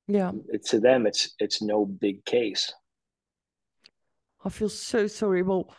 Yeah. 0.09 0.33
It, 0.49 0.65
to 0.67 0.81
them, 0.81 1.07
it's 1.07 1.35
it's 1.39 1.63
no 1.63 1.85
big 1.87 2.25
case. 2.25 2.73
I 4.45 4.49
feel 4.49 4.71
so 4.71 5.07
sorry. 5.07 5.43
Well, 5.43 5.73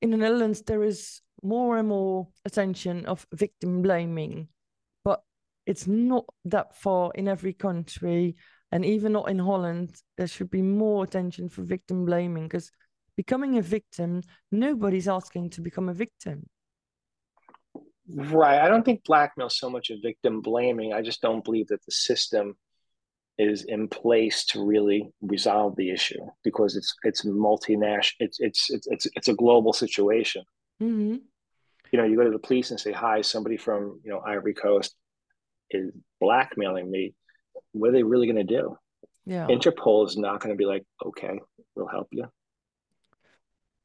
in 0.00 0.10
the 0.10 0.18
Netherlands, 0.18 0.62
there 0.62 0.84
is 0.84 1.20
more 1.42 1.78
and 1.78 1.88
more 1.88 2.28
attention 2.44 3.06
of 3.06 3.26
victim 3.32 3.82
blaming, 3.82 4.48
but 5.02 5.22
it's 5.64 5.86
not 5.86 6.26
that 6.44 6.76
far 6.76 7.10
in 7.14 7.26
every 7.26 7.54
country, 7.54 8.36
and 8.70 8.84
even 8.84 9.12
not 9.12 9.30
in 9.30 9.38
Holland. 9.38 9.96
There 10.18 10.28
should 10.28 10.50
be 10.50 10.62
more 10.62 11.04
attention 11.04 11.48
for 11.48 11.62
victim 11.62 12.04
blaming 12.04 12.44
because 12.44 12.70
becoming 13.16 13.56
a 13.56 13.62
victim, 13.62 14.22
nobody's 14.52 15.08
asking 15.08 15.50
to 15.50 15.62
become 15.62 15.88
a 15.88 15.94
victim. 15.94 16.44
Right. 18.08 18.60
I 18.60 18.68
don't 18.68 18.84
think 18.84 19.04
blackmail 19.04 19.48
is 19.48 19.58
so 19.58 19.68
much 19.68 19.90
a 19.90 19.98
victim 20.00 20.40
blaming. 20.40 20.92
I 20.92 21.02
just 21.02 21.20
don't 21.20 21.44
believe 21.44 21.68
that 21.68 21.84
the 21.84 21.92
system 21.92 22.56
is 23.38 23.64
in 23.64 23.88
place 23.88 24.46
to 24.46 24.64
really 24.64 25.10
resolve 25.20 25.76
the 25.76 25.90
issue 25.90 26.20
because 26.42 26.76
it's 26.76 26.94
it's 27.02 27.24
multinational. 27.24 28.12
It's 28.20 28.40
it's 28.40 28.70
it's 28.70 28.86
it's 28.86 29.06
it's 29.14 29.28
a 29.28 29.34
global 29.34 29.72
situation. 29.72 30.44
Mm-hmm. 30.82 31.16
You 31.92 31.98
know, 31.98 32.04
you 32.04 32.16
go 32.16 32.24
to 32.24 32.30
the 32.30 32.38
police 32.38 32.70
and 32.70 32.80
say, 32.80 32.92
"Hi, 32.92 33.20
somebody 33.20 33.56
from 33.56 34.00
you 34.04 34.10
know 34.10 34.20
Ivory 34.20 34.54
Coast 34.54 34.94
is 35.70 35.90
blackmailing 36.20 36.90
me." 36.90 37.14
What 37.72 37.88
are 37.88 37.92
they 37.92 38.02
really 38.02 38.26
going 38.26 38.46
to 38.46 38.54
do? 38.54 38.78
Yeah. 39.26 39.46
Interpol 39.48 40.06
is 40.06 40.16
not 40.16 40.40
going 40.40 40.54
to 40.54 40.58
be 40.58 40.66
like, 40.66 40.84
"Okay, 41.04 41.38
we'll 41.74 41.88
help 41.88 42.08
you." 42.12 42.26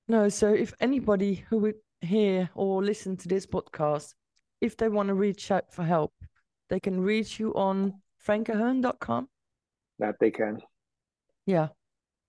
No. 0.07 0.29
So 0.29 0.53
if 0.53 0.73
anybody 0.79 1.45
who 1.49 1.57
would 1.59 1.75
hear 2.01 2.49
or 2.55 2.83
listen 2.83 3.17
to 3.17 3.27
this 3.27 3.45
podcast, 3.45 4.13
if 4.59 4.77
they 4.77 4.89
want 4.89 5.07
to 5.07 5.13
reach 5.13 5.51
out 5.51 5.71
for 5.71 5.83
help, 5.83 6.13
they 6.69 6.79
can 6.79 6.99
reach 6.99 7.39
you 7.39 7.53
on 7.53 7.93
frankahearn.com. 8.25 9.27
That 9.99 10.15
they 10.19 10.31
can. 10.31 10.59
Yeah. 11.45 11.69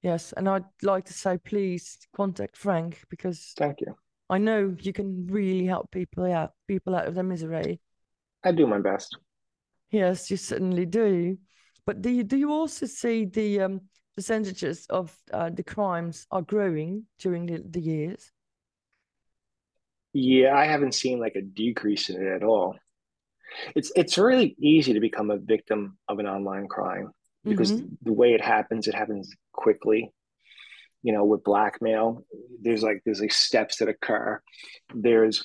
Yes. 0.03 0.33
And 0.37 0.49
I'd 0.49 0.65
like 0.83 1.05
to 1.07 1.13
say, 1.13 1.39
please 1.39 1.99
contact 2.15 2.57
Frank 2.57 3.03
because 3.09 3.53
thank 3.57 3.81
you. 3.81 3.95
I 4.29 4.39
know 4.39 4.75
you 4.81 4.93
can 4.93 5.27
really 5.27 5.67
help 5.67 5.91
people 5.91 6.25
out, 6.25 6.53
people 6.67 6.95
out 6.95 7.07
of 7.07 7.15
their 7.15 7.25
misery. 7.25 7.81
I 8.45 8.53
do 8.53 8.67
my 8.67 8.79
best. 8.79 9.17
Yes, 9.91 10.31
you 10.31 10.37
certainly 10.37 10.87
do. 10.87 11.37
But 11.85 12.01
do 12.01 12.11
you 12.11 12.25
do 12.25 12.37
you 12.37 12.51
also 12.51 12.87
see 12.87 13.27
the 13.27 13.61
um, 13.61 13.81
percentages 14.15 14.87
of 14.89 15.15
uh, 15.33 15.51
the 15.51 15.63
crimes 15.63 16.27
are 16.31 16.43
growing 16.43 17.05
during 17.19 17.47
the, 17.47 17.63
the 17.69 17.81
years? 17.81 18.33
Yeah, 20.13 20.55
I 20.55 20.67
haven't 20.67 20.95
seen 20.95 21.19
like 21.19 21.37
a 21.37 21.43
decrease 21.43 22.11
in 22.11 22.23
it 22.23 22.29
at 22.29 22.43
all. 22.43 22.77
It's 23.75 23.93
it's 23.97 24.19
really 24.19 24.57
easy 24.59 24.95
to 24.95 25.01
become 25.01 25.31
a 25.31 25.37
victim 25.37 25.99
of 26.09 26.19
an 26.19 26.27
online 26.27 26.69
crime 26.69 27.11
because 27.45 27.73
mm-hmm. 27.73 27.95
the 28.03 28.13
way 28.13 28.35
it 28.35 28.41
happens, 28.41 28.89
it 28.89 28.95
happens 28.95 29.35
quickly. 29.53 30.13
You 31.03 31.13
know, 31.13 31.25
with 31.25 31.45
blackmail, 31.45 32.25
there's 32.61 32.83
like 32.83 33.03
there's 33.05 33.21
like 33.21 33.33
steps 33.33 33.79
that 33.79 33.89
occur. 33.89 34.41
There's 34.95 35.45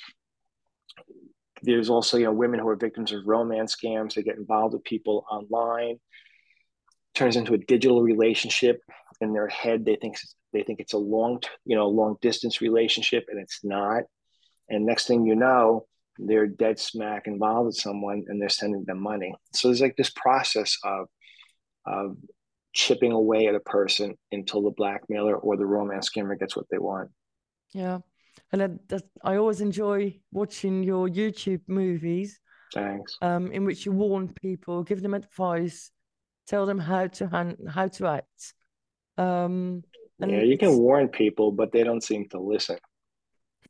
there's 1.63 1.89
also 1.89 2.17
you 2.17 2.25
know 2.25 2.33
women 2.33 2.59
who 2.59 2.67
are 2.67 2.75
victims 2.75 3.11
of 3.11 3.25
romance 3.25 3.75
scams. 3.75 4.13
They 4.13 4.23
get 4.23 4.37
involved 4.37 4.73
with 4.73 4.83
people 4.83 5.25
online. 5.31 5.99
Turns 7.15 7.35
into 7.35 7.53
a 7.53 7.57
digital 7.57 8.03
relationship 8.03 8.81
in 9.21 9.33
their 9.33 9.47
head. 9.47 9.85
They 9.85 9.95
think 9.95 10.17
they 10.53 10.61
think 10.61 10.79
it's 10.79 10.93
a 10.93 10.99
long 10.99 11.41
you 11.65 11.75
know 11.75 11.87
long 11.87 12.17
distance 12.21 12.61
relationship, 12.61 13.25
and 13.29 13.39
it's 13.39 13.61
not 13.63 14.03
and 14.69 14.85
next 14.85 15.07
thing 15.07 15.25
you 15.25 15.35
know, 15.35 15.85
they're 16.19 16.47
dead 16.47 16.79
smack 16.79 17.27
involved 17.27 17.67
with 17.67 17.75
someone 17.75 18.25
and 18.27 18.41
they're 18.41 18.49
sending 18.49 18.83
them 18.85 19.01
money. 19.01 19.33
So 19.53 19.67
there's 19.67 19.81
like 19.81 19.95
this 19.95 20.09
process 20.09 20.77
of, 20.83 21.07
of 21.85 22.17
chipping 22.73 23.11
away 23.11 23.47
at 23.47 23.55
a 23.55 23.59
person 23.59 24.15
until 24.31 24.61
the 24.61 24.71
blackmailer 24.71 25.35
or 25.35 25.57
the 25.57 25.65
romance 25.65 26.09
scammer 26.09 26.37
gets 26.37 26.55
what 26.55 26.65
they 26.69 26.77
want. 26.77 27.09
Yeah. 27.73 27.99
And 28.51 28.61
that, 28.61 28.89
that, 28.89 29.03
I 29.23 29.37
always 29.37 29.61
enjoy 29.61 30.19
watching 30.31 30.83
your 30.83 31.07
YouTube 31.07 31.61
movies. 31.67 32.39
Thanks. 32.73 33.17
Um, 33.21 33.51
in 33.51 33.65
which 33.65 33.85
you 33.85 33.91
warn 33.91 34.33
people, 34.33 34.83
give 34.83 35.01
them 35.01 35.13
advice, 35.13 35.91
tell 36.47 36.65
them 36.65 36.79
how 36.79 37.07
to 37.07 37.27
hand, 37.27 37.57
how 37.69 37.87
to 37.87 38.07
act. 38.07 38.53
Um, 39.17 39.83
yeah, 40.19 40.41
you 40.41 40.57
can 40.57 40.77
warn 40.77 41.07
people, 41.07 41.51
but 41.51 41.71
they 41.71 41.83
don't 41.83 42.03
seem 42.03 42.27
to 42.29 42.39
listen 42.39 42.77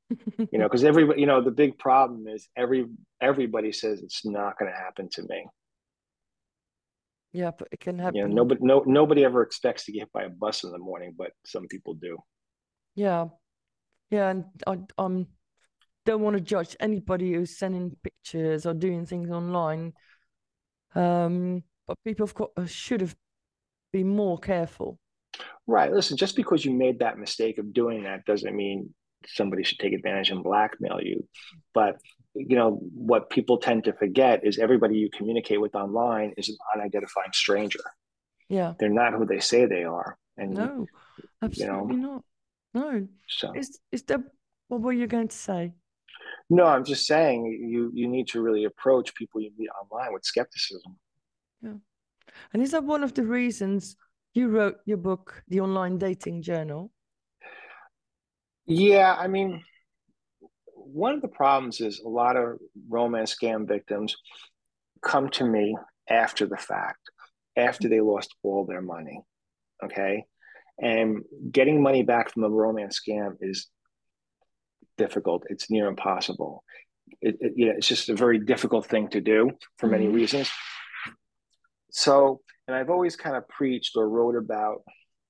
you 0.09 0.59
know, 0.59 0.65
because 0.65 0.83
everybody, 0.83 1.19
you 1.19 1.27
know, 1.27 1.41
the 1.41 1.51
big 1.51 1.77
problem 1.77 2.27
is 2.27 2.47
every 2.55 2.85
everybody 3.21 3.71
says 3.71 4.01
it's 4.01 4.25
not 4.25 4.57
going 4.57 4.71
to 4.71 4.77
happen 4.77 5.09
to 5.11 5.23
me. 5.23 5.45
Yeah, 7.33 7.51
but 7.57 7.67
it 7.71 7.79
can 7.79 7.99
happen. 7.99 8.15
You 8.15 8.27
know, 8.27 8.33
nobody, 8.33 8.61
no, 8.63 8.83
nobody 8.85 9.25
ever 9.25 9.41
expects 9.41 9.85
to 9.85 9.91
get 9.91 9.99
hit 9.99 10.13
by 10.13 10.23
a 10.23 10.29
bus 10.29 10.63
in 10.63 10.71
the 10.71 10.77
morning, 10.77 11.13
but 11.17 11.31
some 11.45 11.67
people 11.67 11.93
do. 11.93 12.17
Yeah, 12.95 13.25
yeah, 14.09 14.29
and 14.29 14.45
I 14.65 14.77
um 14.97 15.27
don't 16.05 16.21
want 16.21 16.35
to 16.37 16.41
judge 16.41 16.75
anybody 16.79 17.33
who's 17.33 17.57
sending 17.57 17.95
pictures 18.01 18.65
or 18.65 18.73
doing 18.73 19.05
things 19.05 19.29
online. 19.29 19.93
Um, 20.95 21.63
but 21.85 21.97
people 22.05 22.25
have 22.25 22.33
got, 22.33 22.51
should 22.69 23.01
have 23.01 23.15
been 23.91 24.07
more 24.07 24.37
careful. 24.39 24.99
Right. 25.67 25.91
Listen, 25.91 26.15
just 26.15 26.37
because 26.37 26.63
you 26.63 26.71
made 26.71 26.99
that 26.99 27.19
mistake 27.19 27.57
of 27.57 27.73
doing 27.73 28.03
that 28.03 28.23
doesn't 28.25 28.55
mean 28.55 28.93
somebody 29.27 29.63
should 29.63 29.79
take 29.79 29.93
advantage 29.93 30.29
and 30.29 30.43
blackmail 30.43 30.99
you. 31.01 31.27
But 31.73 31.97
you 32.33 32.55
know 32.55 32.79
what 32.93 33.29
people 33.29 33.57
tend 33.57 33.83
to 33.85 33.93
forget 33.93 34.45
is 34.45 34.57
everybody 34.57 34.95
you 34.95 35.09
communicate 35.09 35.61
with 35.61 35.75
online 35.75 36.33
is 36.37 36.49
an 36.49 36.57
unidentified 36.75 37.33
stranger. 37.33 37.79
Yeah, 38.49 38.73
they're 38.79 38.89
not 38.89 39.13
who 39.13 39.25
they 39.25 39.39
say 39.39 39.65
they 39.65 39.83
are. 39.83 40.17
And 40.37 40.53
no, 40.53 40.85
absolutely 41.41 41.95
you 41.95 42.01
know, 42.01 42.23
not. 42.73 42.91
No. 42.91 43.07
So 43.27 43.53
is 43.53 43.79
is 43.91 44.03
that 44.03 44.21
what 44.67 44.81
were 44.81 44.93
you 44.93 45.07
going 45.07 45.27
to 45.29 45.37
say? 45.37 45.73
No, 46.49 46.65
I'm 46.65 46.85
just 46.85 47.07
saying 47.07 47.45
you 47.45 47.91
you 47.93 48.07
need 48.07 48.27
to 48.29 48.41
really 48.41 48.65
approach 48.65 49.15
people 49.15 49.41
you 49.41 49.51
meet 49.57 49.69
online 49.81 50.13
with 50.13 50.23
skepticism. 50.23 50.97
Yeah, 51.61 51.73
and 52.53 52.61
is 52.61 52.71
that 52.71 52.83
one 52.83 53.03
of 53.03 53.13
the 53.13 53.23
reasons 53.23 53.97
you 54.33 54.49
wrote 54.49 54.77
your 54.85 54.97
book, 54.97 55.43
The 55.47 55.61
Online 55.61 55.97
Dating 55.97 56.41
Journal? 56.43 56.91
Yeah, 58.67 59.15
I 59.17 59.27
mean, 59.27 59.63
one 60.75 61.13
of 61.13 61.21
the 61.21 61.27
problems 61.29 61.81
is 61.81 61.99
a 61.99 62.09
lot 62.09 62.35
of 62.35 62.59
romance 62.89 63.35
scam 63.35 63.67
victims 63.67 64.15
come 65.01 65.29
to 65.29 65.45
me 65.45 65.75
after 66.09 66.45
the 66.45 66.57
fact, 66.57 66.99
after 67.55 67.87
they 67.87 68.01
lost 68.01 68.35
all 68.43 68.65
their 68.65 68.81
money. 68.81 69.21
Okay. 69.83 70.25
And 70.81 71.23
getting 71.51 71.81
money 71.81 72.03
back 72.03 72.31
from 72.31 72.43
a 72.43 72.49
romance 72.49 72.99
scam 72.99 73.37
is 73.41 73.67
difficult. 74.97 75.43
It's 75.49 75.69
near 75.71 75.87
impossible. 75.87 76.63
It, 77.21 77.37
it, 77.39 77.53
you 77.55 77.67
know, 77.67 77.73
it's 77.77 77.87
just 77.87 78.09
a 78.09 78.15
very 78.15 78.39
difficult 78.39 78.85
thing 78.85 79.07
to 79.09 79.21
do 79.21 79.51
for 79.77 79.87
many 79.87 80.05
mm-hmm. 80.05 80.15
reasons. 80.15 80.51
So, 81.91 82.41
and 82.67 82.75
I've 82.75 82.89
always 82.89 83.15
kind 83.15 83.35
of 83.35 83.47
preached 83.47 83.95
or 83.95 84.09
wrote 84.09 84.35
about, 84.35 84.83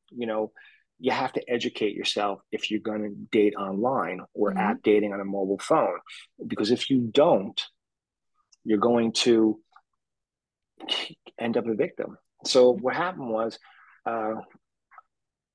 you 0.09 0.25
know, 0.25 0.51
you 0.99 1.11
have 1.11 1.33
to 1.33 1.49
educate 1.49 1.95
yourself 1.95 2.39
if 2.51 2.71
you're 2.71 2.79
going 2.79 3.03
to 3.03 3.15
date 3.31 3.55
online 3.55 4.21
or 4.33 4.49
mm-hmm. 4.49 4.59
app 4.59 4.81
dating 4.83 5.13
on 5.13 5.19
a 5.19 5.25
mobile 5.25 5.59
phone. 5.59 5.99
Because 6.45 6.71
if 6.71 6.89
you 6.89 7.01
don't, 7.01 7.61
you're 8.63 8.79
going 8.79 9.11
to 9.13 9.59
end 11.39 11.57
up 11.57 11.67
a 11.67 11.75
victim. 11.75 12.17
So 12.45 12.71
what 12.71 12.95
happened 12.95 13.29
was, 13.29 13.59
uh, 14.05 14.35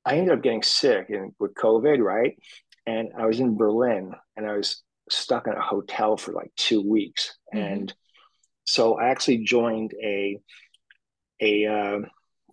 I 0.04 0.16
ended 0.16 0.34
up 0.34 0.42
getting 0.42 0.62
sick 0.62 1.10
and 1.10 1.32
with 1.38 1.54
COVID, 1.54 1.98
right? 2.00 2.36
And 2.86 3.10
I 3.16 3.26
was 3.26 3.38
in 3.38 3.56
Berlin 3.56 4.12
and 4.36 4.46
I 4.46 4.56
was 4.56 4.82
stuck 5.10 5.46
in 5.46 5.52
a 5.52 5.60
hotel 5.60 6.16
for 6.16 6.32
like 6.32 6.50
two 6.56 6.82
weeks. 6.82 7.36
Mm-hmm. 7.54 7.64
And 7.64 7.94
so 8.64 8.98
I 8.98 9.08
actually 9.08 9.38
joined 9.38 9.94
a 10.02 10.38
a 11.40 11.66
uh, 11.66 11.98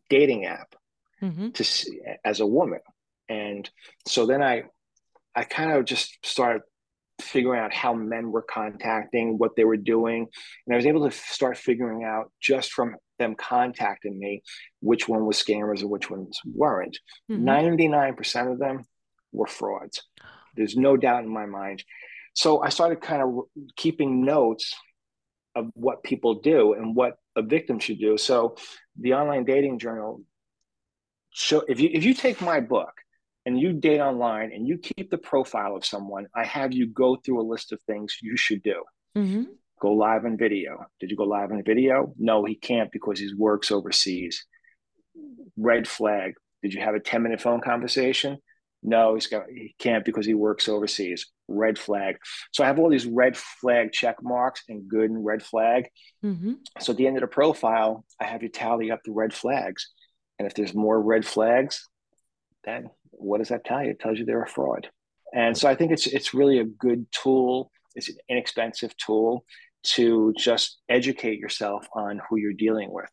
dating 0.10 0.46
app 0.46 0.74
mm-hmm. 1.22 1.50
to 1.52 1.64
see 1.64 2.00
as 2.24 2.40
a 2.40 2.46
woman. 2.46 2.80
And 3.28 3.70
so 4.08 4.26
then 4.26 4.42
I 4.42 4.64
I 5.36 5.44
kind 5.44 5.72
of 5.72 5.86
just 5.86 6.18
started 6.26 6.64
figuring 7.22 7.60
out 7.60 7.74
how 7.74 7.94
men 7.94 8.32
were 8.32 8.42
contacting, 8.42 9.38
what 9.38 9.56
they 9.56 9.64
were 9.64 9.78
doing. 9.78 10.28
And 10.66 10.74
I 10.74 10.76
was 10.76 10.86
able 10.86 11.10
to 11.10 11.16
start 11.16 11.58
figuring 11.58 12.04
out 12.04 12.32
just 12.42 12.72
from 12.72 12.96
them 13.20 13.36
contacting 13.36 14.18
me 14.18 14.42
which 14.80 15.08
one 15.08 15.26
was 15.26 15.42
scammers 15.42 15.82
and 15.82 15.90
which 15.90 16.10
ones 16.10 16.40
weren't. 16.46 16.98
Mm-hmm. 17.30 17.48
99% 17.48 18.52
of 18.52 18.60
them 18.60 18.86
were 19.32 19.48
frauds. 19.48 20.02
There's 20.56 20.76
no 20.76 20.98
doubt 20.98 21.24
in 21.24 21.30
my 21.30 21.46
mind. 21.46 21.84
So 22.34 22.62
I 22.62 22.70
started 22.70 23.02
kind 23.02 23.22
of 23.22 23.44
keeping 23.76 24.24
notes 24.24 24.74
of 25.56 25.70
what 25.74 26.04
people 26.04 26.36
do 26.36 26.74
and 26.74 26.96
what 26.96 27.18
a 27.36 27.42
victim 27.42 27.80
should 27.80 28.00
do. 28.00 28.18
So 28.18 28.56
the 29.00 29.14
online 29.14 29.46
dating 29.46 29.80
journal 29.80 30.22
show 31.32 31.64
if 31.68 31.80
you 31.80 31.90
if 31.92 32.04
you 32.04 32.14
take 32.14 32.42
my 32.42 32.60
book 32.60 32.94
and 33.46 33.60
you 33.60 33.74
date 33.74 34.00
online 34.00 34.52
and 34.54 34.68
you 34.68 34.78
keep 34.78 35.10
the 35.10 35.18
profile 35.18 35.76
of 35.76 35.86
someone, 35.86 36.28
I 36.36 36.46
have 36.46 36.74
you 36.74 36.88
go 36.88 37.16
through 37.16 37.42
a 37.42 37.50
list 37.50 37.72
of 37.72 37.82
things 37.82 38.18
you 38.22 38.38
should 38.38 38.64
do. 38.64 38.84
Mm-hmm. 39.18 39.44
Go 39.82 39.94
live 39.94 40.26
on 40.26 40.38
video. 40.38 40.86
Did 41.00 41.10
you 41.10 41.18
go 41.18 41.24
live 41.24 41.52
on 41.52 41.64
video? 41.64 42.14
No, 42.18 42.44
he 42.44 42.56
can't 42.56 42.92
because 42.92 43.20
he 43.20 43.34
works 43.34 43.72
overseas. 43.72 44.46
Red 45.58 45.88
flag. 45.88 46.34
Did 46.62 46.74
you 46.74 46.82
have 46.82 46.96
a 46.96 47.00
10 47.00 47.24
minute 47.24 47.42
phone 47.42 47.62
conversation? 47.62 48.38
No, 48.82 49.16
he's 49.16 49.28
got 49.28 49.44
he 49.50 49.76
can't 49.78 50.06
because 50.06 50.26
he 50.26 50.34
works 50.34 50.70
overseas. 50.70 51.28
Red 51.48 51.78
flag. 51.78 52.18
So 52.54 52.64
I 52.64 52.68
have 52.68 52.80
all 52.80 52.90
these 52.90 53.06
red 53.06 53.36
flag 53.36 53.92
check 53.92 54.18
marks 54.22 54.64
and 54.70 54.88
good 54.88 55.10
and 55.10 55.26
red 55.26 55.44
flag. 55.44 55.90
Mm-hmm. 56.24 56.54
So 56.80 56.92
at 56.92 56.98
the 56.98 57.08
end 57.08 57.18
of 57.18 57.22
the 57.22 57.28
profile, 57.28 58.06
I 58.20 58.26
have 58.26 58.44
you 58.44 58.50
tally 58.50 58.92
up 58.92 59.02
the 59.04 59.12
red 59.12 59.34
flags. 59.34 59.90
And 60.40 60.48
if 60.48 60.56
there's 60.56 60.74
more 60.74 61.00
red 61.02 61.26
flags, 61.26 61.88
then 62.64 62.90
what 63.12 63.40
does 63.40 63.50
that 63.50 63.66
tell 63.66 63.84
you? 63.84 63.92
It 63.92 64.00
tells 64.00 64.18
you 64.18 64.26
they're 64.26 64.44
a 64.44 64.48
fraud. 64.48 64.90
And 65.34 65.56
so 65.56 65.70
I 65.70 65.76
think 65.76 65.92
it's 65.92 66.08
it's 66.08 66.34
really 66.34 66.60
a 66.60 66.64
good 66.66 67.06
tool. 67.12 67.72
It's 67.96 68.10
an 68.10 68.16
inexpensive 68.30 68.96
tool 68.98 69.46
to 69.84 70.34
just 70.38 70.80
educate 70.90 71.40
yourself 71.40 71.88
on 71.94 72.22
who 72.28 72.38
you're 72.38 72.54
dealing 72.54 72.92
with. 72.92 73.10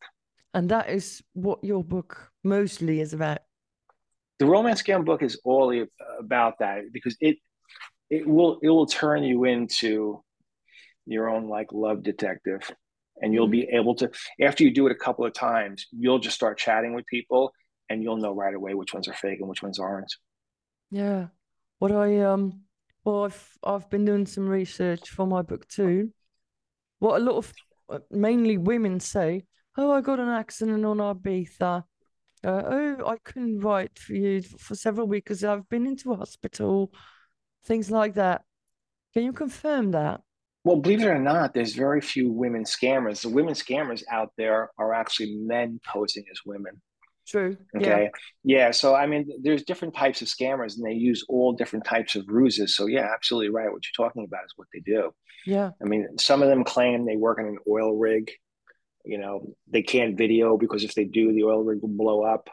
And 0.54 0.70
that 0.70 0.88
is 0.88 1.22
what 1.34 1.62
your 1.62 1.84
book 1.84 2.30
mostly 2.42 3.00
is 3.00 3.12
about 3.12 3.40
the 4.38 4.46
romance 4.46 4.82
scam 4.82 5.04
book 5.04 5.22
is 5.22 5.40
all 5.44 5.86
about 6.18 6.58
that 6.58 6.92
because 6.92 7.16
it 7.20 7.38
it 8.10 8.26
will 8.26 8.58
it 8.62 8.68
will 8.68 8.86
turn 8.86 9.24
you 9.24 9.44
into 9.44 10.22
your 11.06 11.28
own 11.28 11.48
like 11.48 11.72
love 11.72 12.02
detective 12.02 12.60
and 13.20 13.32
you'll 13.32 13.46
mm-hmm. 13.46 13.52
be 13.52 13.68
able 13.72 13.94
to 13.94 14.10
after 14.40 14.64
you 14.64 14.70
do 14.70 14.86
it 14.86 14.92
a 14.92 14.96
couple 14.96 15.24
of 15.24 15.32
times 15.32 15.86
you'll 15.92 16.18
just 16.18 16.36
start 16.36 16.58
chatting 16.58 16.94
with 16.94 17.06
people 17.06 17.52
and 17.88 18.02
you'll 18.02 18.16
know 18.16 18.34
right 18.34 18.54
away 18.54 18.74
which 18.74 18.94
ones 18.94 19.08
are 19.08 19.14
fake 19.14 19.38
and 19.40 19.48
which 19.48 19.62
ones 19.62 19.78
aren't 19.78 20.14
yeah 20.90 21.26
what 21.78 21.92
i 21.92 22.20
um 22.20 22.60
well 23.04 23.24
i've 23.24 23.58
i've 23.62 23.88
been 23.90 24.04
doing 24.04 24.26
some 24.26 24.48
research 24.48 25.08
for 25.08 25.26
my 25.26 25.42
book 25.42 25.66
too 25.68 26.12
what 26.98 27.20
a 27.20 27.24
lot 27.24 27.36
of 27.36 27.52
uh, 27.88 27.98
mainly 28.10 28.58
women 28.58 29.00
say 29.00 29.44
oh 29.76 29.90
i 29.90 30.00
got 30.00 30.20
an 30.20 30.28
accident 30.28 30.84
on 30.84 30.98
ibiza 30.98 31.84
uh, 32.44 32.62
oh, 32.64 33.08
I 33.08 33.16
couldn't 33.24 33.60
write 33.60 33.98
for 33.98 34.12
you 34.12 34.40
for 34.42 34.76
several 34.76 35.08
weeks 35.08 35.24
because 35.24 35.44
I've 35.44 35.68
been 35.68 35.86
into 35.86 36.12
a 36.12 36.16
hospital, 36.16 36.92
things 37.64 37.90
like 37.90 38.14
that. 38.14 38.42
Can 39.14 39.24
you 39.24 39.32
confirm 39.32 39.90
that? 39.92 40.20
Well, 40.66 40.76
believe 40.76 41.02
it 41.02 41.06
or 41.06 41.18
not, 41.18 41.54
there's 41.54 41.74
very 41.74 42.00
few 42.00 42.30
women 42.30 42.64
scammers. 42.64 43.22
The 43.22 43.28
women 43.28 43.54
scammers 43.54 44.02
out 44.10 44.32
there 44.36 44.70
are 44.76 44.92
actually 44.92 45.36
men 45.36 45.80
posing 45.86 46.24
as 46.30 46.40
women. 46.44 46.82
True. 47.26 47.56
Okay. 47.76 48.10
Yeah. 48.44 48.58
yeah. 48.58 48.70
So, 48.72 48.94
I 48.94 49.06
mean, 49.06 49.28
there's 49.42 49.62
different 49.62 49.94
types 49.94 50.22
of 50.22 50.28
scammers 50.28 50.76
and 50.76 50.84
they 50.84 50.92
use 50.92 51.24
all 51.28 51.52
different 51.52 51.84
types 51.84 52.16
of 52.16 52.24
ruses. 52.28 52.76
So, 52.76 52.86
yeah, 52.86 53.08
absolutely 53.14 53.50
right. 53.50 53.70
What 53.70 53.82
you're 53.84 54.06
talking 54.06 54.24
about 54.24 54.44
is 54.44 54.52
what 54.56 54.68
they 54.74 54.80
do. 54.80 55.12
Yeah. 55.46 55.70
I 55.80 55.84
mean, 55.84 56.18
some 56.18 56.42
of 56.42 56.48
them 56.48 56.64
claim 56.64 57.06
they 57.06 57.16
work 57.16 57.38
on 57.38 57.46
an 57.46 57.58
oil 57.68 57.96
rig 57.96 58.30
you 59.06 59.18
know, 59.18 59.54
they 59.70 59.82
can't 59.82 60.18
video 60.18 60.58
because 60.58 60.82
if 60.82 60.94
they 60.94 61.04
do, 61.04 61.32
the 61.32 61.44
oil 61.44 61.62
rig 61.62 61.80
will 61.80 61.88
blow 61.88 62.22
up. 62.22 62.50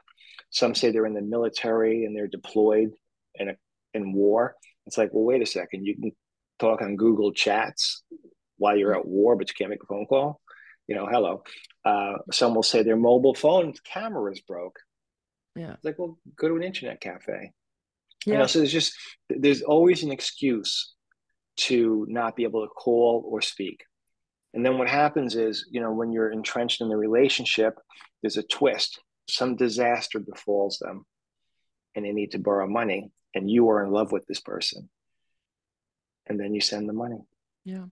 Some 0.51 0.75
say 0.75 0.91
they're 0.91 1.07
in 1.07 1.15
the 1.15 1.21
military 1.21 2.05
and 2.05 2.15
they're 2.15 2.27
deployed 2.27 2.91
in 3.35 3.49
a, 3.49 3.55
in 3.95 4.13
war. 4.13 4.55
It's 4.85 4.97
like, 4.97 5.09
well, 5.13 5.23
wait 5.23 5.41
a 5.41 5.47
second. 5.47 5.85
You 5.85 5.95
can 5.95 6.11
talk 6.63 6.81
on 6.81 6.95
Google 6.95 7.33
Chats 7.33 8.03
while 8.57 8.77
you're 8.77 8.95
at 8.95 9.05
war, 9.05 9.35
but 9.35 9.49
you 9.49 9.55
can't 9.57 9.69
make 9.69 9.83
a 9.83 9.87
phone 9.87 10.05
call. 10.05 10.39
You 10.87 10.95
know, 10.95 11.07
hello. 11.07 11.43
Uh, 11.85 12.17
some 12.31 12.55
will 12.55 12.63
say 12.63 12.83
their 12.83 12.97
mobile 12.97 13.33
phone 13.33 13.73
camera 13.83 14.31
is 14.31 14.41
broke. 14.41 14.79
Yeah. 15.55 15.73
It's 15.73 15.83
like, 15.83 15.99
well, 15.99 16.17
go 16.35 16.47
to 16.47 16.55
an 16.55 16.63
internet 16.63 16.99
cafe. 17.01 17.51
Yeah. 18.25 18.33
You 18.33 18.39
know, 18.39 18.47
so 18.47 18.59
there's 18.59 18.71
just 18.71 18.93
there's 19.29 19.61
always 19.61 20.03
an 20.03 20.11
excuse 20.11 20.93
to 21.55 22.05
not 22.09 22.35
be 22.35 22.43
able 22.43 22.61
to 22.61 22.69
call 22.69 23.23
or 23.27 23.41
speak. 23.41 23.83
And 24.53 24.65
then 24.65 24.77
what 24.77 24.89
happens 24.89 25.35
is, 25.35 25.67
you 25.71 25.81
know, 25.81 25.91
when 25.91 26.11
you're 26.11 26.31
entrenched 26.31 26.81
in 26.81 26.89
the 26.89 26.97
relationship, 26.97 27.73
there's 28.21 28.37
a 28.37 28.43
twist. 28.43 28.99
Some 29.27 29.55
disaster 29.55 30.19
befalls 30.19 30.79
them 30.79 31.05
and 31.95 32.05
they 32.05 32.11
need 32.11 32.31
to 32.31 32.39
borrow 32.39 32.67
money, 32.67 33.11
and 33.35 33.49
you 33.49 33.69
are 33.69 33.83
in 33.83 33.91
love 33.91 34.11
with 34.11 34.25
this 34.25 34.39
person. 34.39 34.89
And 36.27 36.39
then 36.39 36.53
you 36.53 36.61
send 36.61 36.87
the 36.87 36.93
money. 36.93 37.19
Yeah. 37.65 37.85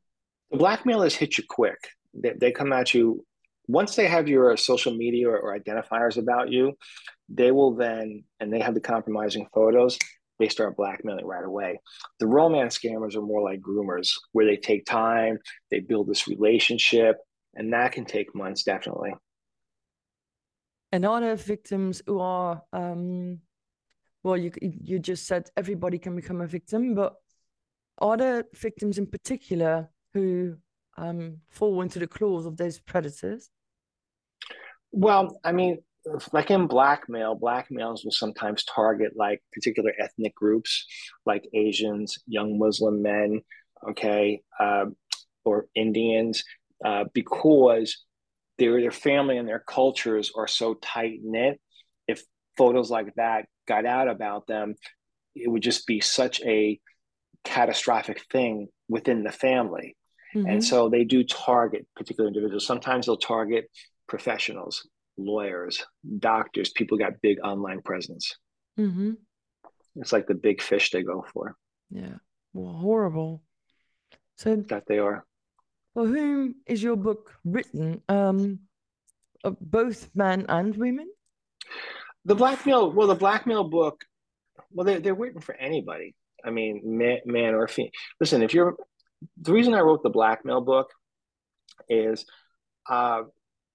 The 0.52 0.58
blackmailers 0.58 1.15
hit 1.15 1.38
you 1.38 1.44
quick. 1.48 1.80
They, 2.13 2.34
they 2.39 2.52
come 2.52 2.74
at 2.74 2.94
you 2.94 3.26
once 3.67 3.96
they 3.96 4.08
have 4.08 4.28
your 4.28 4.58
social 4.58 4.94
media 4.94 5.30
or, 5.30 5.39
or 5.39 5.58
identifiers 5.58 6.17
about 6.17 6.52
you, 6.52 6.74
they 7.30 7.52
will 7.52 7.74
then, 7.74 8.24
and 8.39 8.52
they 8.52 8.60
have 8.60 8.74
the 8.74 8.82
compromising 8.82 9.48
photos, 9.54 9.98
they 10.39 10.50
start 10.50 10.76
blackmailing 10.76 11.26
right 11.26 11.46
away. 11.46 11.80
The 12.20 12.28
romance 12.28 12.78
scammers 12.78 13.15
are 13.15 13.22
more 13.22 13.41
like 13.41 13.62
groomers, 13.62 14.12
where 14.34 14.46
they 14.46 14.58
take 14.58 14.86
time, 14.86 15.38
they 15.70 15.80
build 15.80 16.08
this 16.08 16.28
relationship, 16.28 17.17
and 17.56 17.72
that 17.74 17.94
can 17.94 18.06
take 18.06 18.36
months, 18.36 18.63
definitely. 18.63 19.13
And 20.91 21.06
are 21.06 21.22
there 21.22 21.36
victims 21.36 22.02
who 22.06 22.20
are, 22.20 22.63
um, 22.74 23.39
well, 24.24 24.36
you 24.36 24.52
you 24.62 25.00
just 25.00 25.26
said 25.26 25.50
everybody 25.56 25.98
can 25.98 26.15
become 26.15 26.41
a 26.41 26.48
victim, 26.48 26.96
but 26.96 27.15
are 28.01 28.17
there 28.17 28.45
victims 28.55 28.97
in 28.97 29.05
particular 29.05 29.89
who 30.13 30.55
um, 30.97 31.37
fall 31.49 31.81
into 31.81 31.99
the 31.99 32.07
claws 32.07 32.45
of 32.45 32.57
those 32.57 32.79
predators? 32.79 33.49
Well, 34.91 35.39
I 35.43 35.51
mean, 35.53 35.77
like 36.33 36.51
in 36.51 36.67
blackmail, 36.67 37.39
blackmails 37.39 38.03
will 38.03 38.11
sometimes 38.11 38.65
target 38.65 39.13
like 39.15 39.41
particular 39.53 39.93
ethnic 39.99 40.35
groups, 40.35 40.85
like 41.25 41.47
Asians, 41.53 42.17
young 42.27 42.57
Muslim 42.57 43.01
men, 43.01 43.41
okay, 43.89 44.41
uh, 44.59 44.85
or 45.45 45.67
Indians, 45.75 46.43
uh, 46.83 47.05
because 47.13 48.03
their 48.57 48.81
their 48.81 48.91
family 48.91 49.37
and 49.37 49.47
their 49.47 49.63
cultures 49.65 50.31
are 50.35 50.47
so 50.47 50.73
tight 50.73 51.19
knit. 51.23 51.61
If 52.07 52.23
photos 52.57 52.89
like 52.89 53.13
that 53.15 53.45
got 53.67 53.85
out 53.85 54.07
about 54.07 54.47
them, 54.47 54.75
it 55.35 55.49
would 55.49 55.63
just 55.63 55.87
be 55.87 56.01
such 56.01 56.41
a 56.41 56.79
catastrophic 57.43 58.23
thing 58.32 58.67
within 58.89 59.23
the 59.23 59.32
family. 59.32 59.95
Mm-hmm. 60.36 60.47
And 60.47 60.63
so 60.63 60.89
they 60.89 61.04
do 61.04 61.23
target 61.23 61.86
particular 61.95 62.27
individuals. 62.27 62.65
Sometimes 62.65 63.06
they'll 63.06 63.17
target 63.17 63.65
professionals, 64.08 64.88
lawyers, 65.17 65.86
doctors, 66.19 66.69
people 66.71 66.97
got 66.97 67.21
big 67.21 67.39
online 67.43 67.82
presence. 67.82 68.36
Mm-hmm. 68.80 69.13
It's 69.97 70.13
like 70.13 70.27
the 70.27 70.36
big 70.36 70.62
fish 70.62 70.91
they 70.91 71.04
go 71.04 71.25
for. 71.34 71.56
Yeah. 71.89 72.15
Well, 72.54 72.73
horrible. 72.73 73.43
So 74.38 74.56
that 74.56 74.86
they 74.88 74.99
are. 74.99 75.25
For 75.93 76.08
whom 76.08 76.56
is 76.65 76.82
your 76.82 76.95
book 76.95 77.32
written? 77.43 78.01
Um, 78.08 78.60
uh, 79.43 79.51
both 79.60 80.10
men 80.15 80.45
and 80.47 80.75
women. 80.75 81.10
The 82.25 82.36
blackmail. 82.36 82.91
Well, 82.91 83.08
the 83.08 83.15
blackmail 83.15 83.65
book. 83.65 84.01
Well, 84.71 84.86
they're 84.86 84.99
they're 84.99 85.15
written 85.15 85.41
for 85.41 85.56
anybody. 85.56 86.15
I 86.45 86.49
mean, 86.49 86.82
man, 86.84 87.19
man 87.25 87.56
or 87.56 87.67
female. 87.67 87.91
Listen, 88.19 88.41
if 88.41 88.54
you're 88.54 88.75
the 89.41 89.54
reason 89.54 89.73
I 89.73 89.82
wrote 89.82 90.04
the 90.04 90.10
blackmail 90.10 90.62
book 90.62 90.89
is 91.89 92.25
uh, 92.89 93.23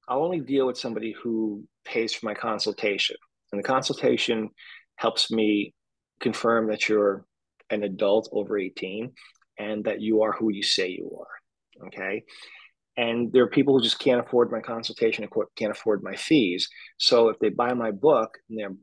I'll 0.09 0.22
only 0.22 0.40
deal 0.40 0.66
with 0.66 0.79
somebody 0.79 1.14
who 1.22 1.64
pays 1.85 2.12
for 2.12 2.26
my 2.26 2.35
consultation. 2.35 3.16
And 3.52 3.59
the 3.59 3.66
consultation 3.66 4.50
helps 4.96 5.31
me 5.31 5.74
confirm 6.20 6.68
that 6.68 6.88
you're 6.88 7.24
an 7.70 7.83
adult 7.83 8.29
over 8.33 8.59
18 8.59 9.12
and 9.59 9.85
that 9.85 10.00
you 10.00 10.22
are 10.22 10.33
who 10.33 10.52
you 10.52 10.62
say 10.62 10.88
you 10.88 11.18
are. 11.20 11.87
Okay. 11.88 12.24
And 12.96 13.31
there 13.33 13.42
are 13.42 13.48
people 13.48 13.74
who 13.74 13.83
just 13.83 13.98
can't 13.98 14.24
afford 14.24 14.50
my 14.50 14.61
consultation 14.61 15.24
and 15.24 15.33
can't 15.57 15.72
afford 15.72 16.02
my 16.02 16.16
fees. 16.16 16.68
So 16.98 17.29
if 17.29 17.38
they 17.38 17.50
buy 17.50 17.74
my 17.74 17.90
book, 17.90 18.38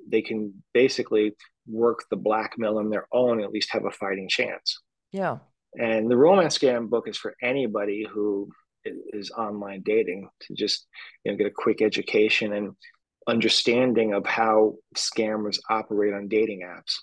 they 0.08 0.22
can 0.22 0.54
basically 0.74 1.34
work 1.67 2.06
the 2.10 2.17
blackmail 2.17 2.78
on 2.78 2.89
their 2.89 3.08
own 3.12 3.38
and 3.38 3.43
at 3.43 3.52
least 3.52 3.71
have 3.71 3.86
a 3.86 3.91
fighting 3.91 4.28
chance. 4.30 4.80
Yeah. 5.12 5.38
And 5.80 6.10
the 6.10 6.17
romance 6.17 6.58
scam 6.58 6.89
book 6.89 7.08
is 7.08 7.17
for 7.17 7.36
anybody 7.41 8.06
who 8.10 8.49
is 8.86 9.32
online 9.32 9.82
dating 9.86 10.30
to 10.41 10.54
just 10.54 10.88
you 11.23 11.32
know 11.32 11.38
get 11.38 11.47
a 11.47 11.52
quick 11.56 11.82
education 11.82 12.54
and 12.54 12.76
understanding 13.28 14.13
of 14.13 14.26
how 14.26 14.76
scammers 14.95 15.58
operate 15.69 16.13
on 16.13 16.28
dating 16.28 16.62
apps. 16.62 16.95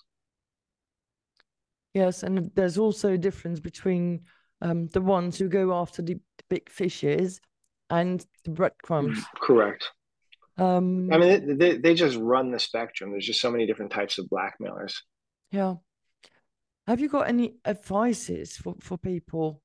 Yes, 1.94 2.22
and 2.22 2.50
there's 2.54 2.78
also 2.78 3.14
a 3.14 3.18
difference 3.18 3.58
between 3.58 4.20
um, 4.60 4.88
the 4.88 5.00
ones 5.00 5.38
who 5.38 5.48
go 5.48 5.72
after 5.74 6.02
the 6.02 6.18
big 6.48 6.68
fishes 6.68 7.40
and 7.88 8.24
the 8.44 8.50
breadcrumbs. 8.50 9.18
Correct. 9.40 9.90
Um, 10.60 11.12
I 11.12 11.18
mean, 11.18 11.58
they, 11.58 11.78
they 11.78 11.94
just 11.94 12.16
run 12.16 12.50
the 12.50 12.58
spectrum. 12.58 13.12
There's 13.12 13.26
just 13.26 13.40
so 13.40 13.50
many 13.50 13.66
different 13.66 13.92
types 13.92 14.18
of 14.18 14.28
blackmailers. 14.28 15.02
Yeah. 15.50 15.74
Have 16.86 17.00
you 17.00 17.08
got 17.08 17.28
any 17.28 17.56
advices 17.64 18.56
for, 18.56 18.74
for 18.80 18.98
people 18.98 19.62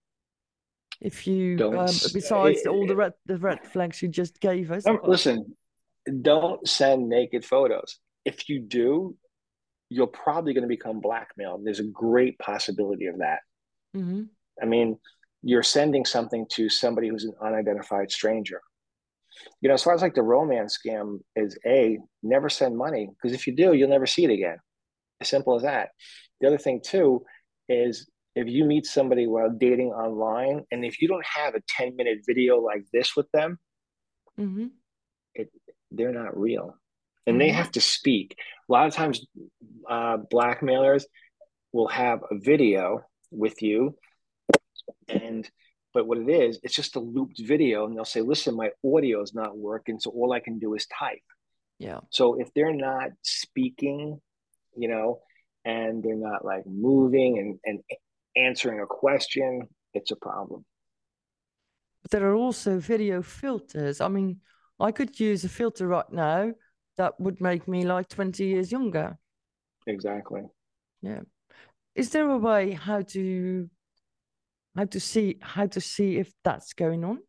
if 1.02 1.28
you 1.28 1.58
um, 1.78 1.88
besides 2.14 2.66
all 2.66 2.88
the 2.88 2.96
red 2.96 3.12
the 3.26 3.38
red 3.38 3.66
flags 3.66 4.02
you 4.02 4.08
just 4.08 4.40
gave 4.40 4.72
us 4.72 4.86
listen 5.04 5.54
don't 6.22 6.66
send 6.66 7.10
naked 7.10 7.44
photos 7.44 8.00
if 8.24 8.48
you 8.48 8.62
do 8.62 9.14
you're 9.90 10.08
probably 10.08 10.54
going 10.54 10.64
to 10.64 10.68
become 10.68 11.00
blackmailed. 11.00 11.64
There's 11.64 11.80
a 11.80 11.86
great 11.86 12.38
possibility 12.40 13.08
of 13.08 13.20
that. 13.20 13.40
Mm-hmm. 13.96 14.24
I 14.62 14.66
mean, 14.66 14.98
you're 15.44 15.64
sending 15.64 16.06
something 16.06 16.46
to 16.52 16.70
somebody 16.70 17.10
who's 17.10 17.26
an 17.26 17.34
unidentified 17.42 18.12
stranger. 18.12 18.62
You 19.62 19.70
know, 19.70 19.74
as 19.74 19.84
far 19.84 19.94
as 19.94 20.02
like 20.02 20.16
the 20.16 20.22
romance 20.22 20.78
scam 20.78 21.20
is 21.36 21.58
a 21.66 21.98
never 22.24 22.50
send 22.50 22.78
money 22.78 23.10
because 23.10 23.36
if 23.36 23.48
you 23.48 23.56
do, 23.56 23.74
you'll 23.74 23.90
never 23.90 24.08
see 24.08 24.24
it 24.26 24.32
again. 24.32 24.58
As 25.22 25.30
simple 25.30 25.56
as 25.56 25.64
that. 25.64 25.90
The 26.42 26.48
other 26.48 26.58
thing 26.58 26.82
too 26.84 27.26
is 27.70 28.10
if 28.36 28.48
you 28.48 28.66
meet 28.66 28.86
somebody 28.86 29.28
while 29.28 29.50
dating 29.50 29.92
online 29.92 30.66
and 30.72 30.84
if 30.84 31.02
you 31.02 31.08
don't 31.08 31.26
have 31.26 31.56
a 31.56 31.62
10 31.78 31.96
minute 31.96 32.20
video 32.28 32.60
like 32.60 32.84
this 32.92 33.16
with 33.16 33.30
them, 33.32 33.60
Mm-hmm. 34.38 34.66
it, 35.34 35.50
they're 35.92 36.12
not 36.12 36.38
real 36.38 36.76
and 37.26 37.40
they 37.40 37.50
have 37.50 37.72
to 37.72 37.82
speak. 37.82 38.38
A 38.70 38.72
lot 38.72 38.88
of 38.88 38.94
times, 38.94 39.26
uh, 39.90 40.18
blackmailers 40.30 41.06
will 41.72 41.88
have 41.88 42.20
a 42.30 42.38
video 42.38 43.02
with 43.32 43.62
you, 43.62 43.96
and 45.08 45.50
but 45.96 46.08
what 46.08 46.18
it 46.18 46.30
is, 46.30 46.60
it's 46.62 46.76
just 46.76 46.98
a 46.98 47.00
looped 47.00 47.40
video, 47.40 47.86
and 47.86 47.96
they'll 47.96 48.04
say, 48.04 48.22
"Listen, 48.22 48.54
my 48.56 48.70
audio 48.84 49.22
is 49.22 49.34
not 49.34 49.58
working, 49.58 49.98
so 49.98 50.12
all 50.12 50.34
I 50.34 50.42
can 50.42 50.60
do 50.60 50.76
is 50.76 50.86
type." 50.88 51.28
Yeah. 51.80 52.02
So 52.12 52.40
if 52.40 52.54
they're 52.54 52.80
not 52.90 53.12
speaking, 53.24 54.22
you 54.76 54.90
know, 54.90 55.22
and 55.64 56.04
they're 56.04 56.24
not 56.30 56.44
like 56.44 56.66
moving 56.68 57.40
and 57.40 57.60
and 57.64 57.80
answering 58.36 58.82
a 58.82 58.86
question, 58.86 59.70
it's 59.94 60.12
a 60.12 60.18
problem. 60.18 60.66
But 62.02 62.12
there 62.12 62.30
are 62.30 62.36
also 62.36 62.78
video 62.78 63.22
filters. 63.22 64.02
I 64.02 64.10
mean, 64.10 64.42
I 64.80 64.92
could 64.92 65.18
use 65.18 65.46
a 65.46 65.50
filter 65.50 65.88
right 65.88 66.12
now 66.12 66.54
that 66.98 67.14
would 67.20 67.40
make 67.40 67.68
me 67.68 67.86
like 67.86 68.10
20 68.10 68.44
years 68.44 68.72
younger. 68.72 69.18
Exactly. 69.88 70.44
Yeah. 71.02 71.22
Is 71.96 72.10
there 72.10 72.30
a 72.30 72.38
way 72.38 72.72
how 72.72 73.02
to 73.02 73.70
how 74.76 74.86
to 74.86 75.00
see 75.00 75.38
how 75.42 75.68
to 75.68 75.82
see 75.82 76.18
if 76.18 76.32
that's 76.44 76.74
going 76.74 77.04
on? 77.04 77.20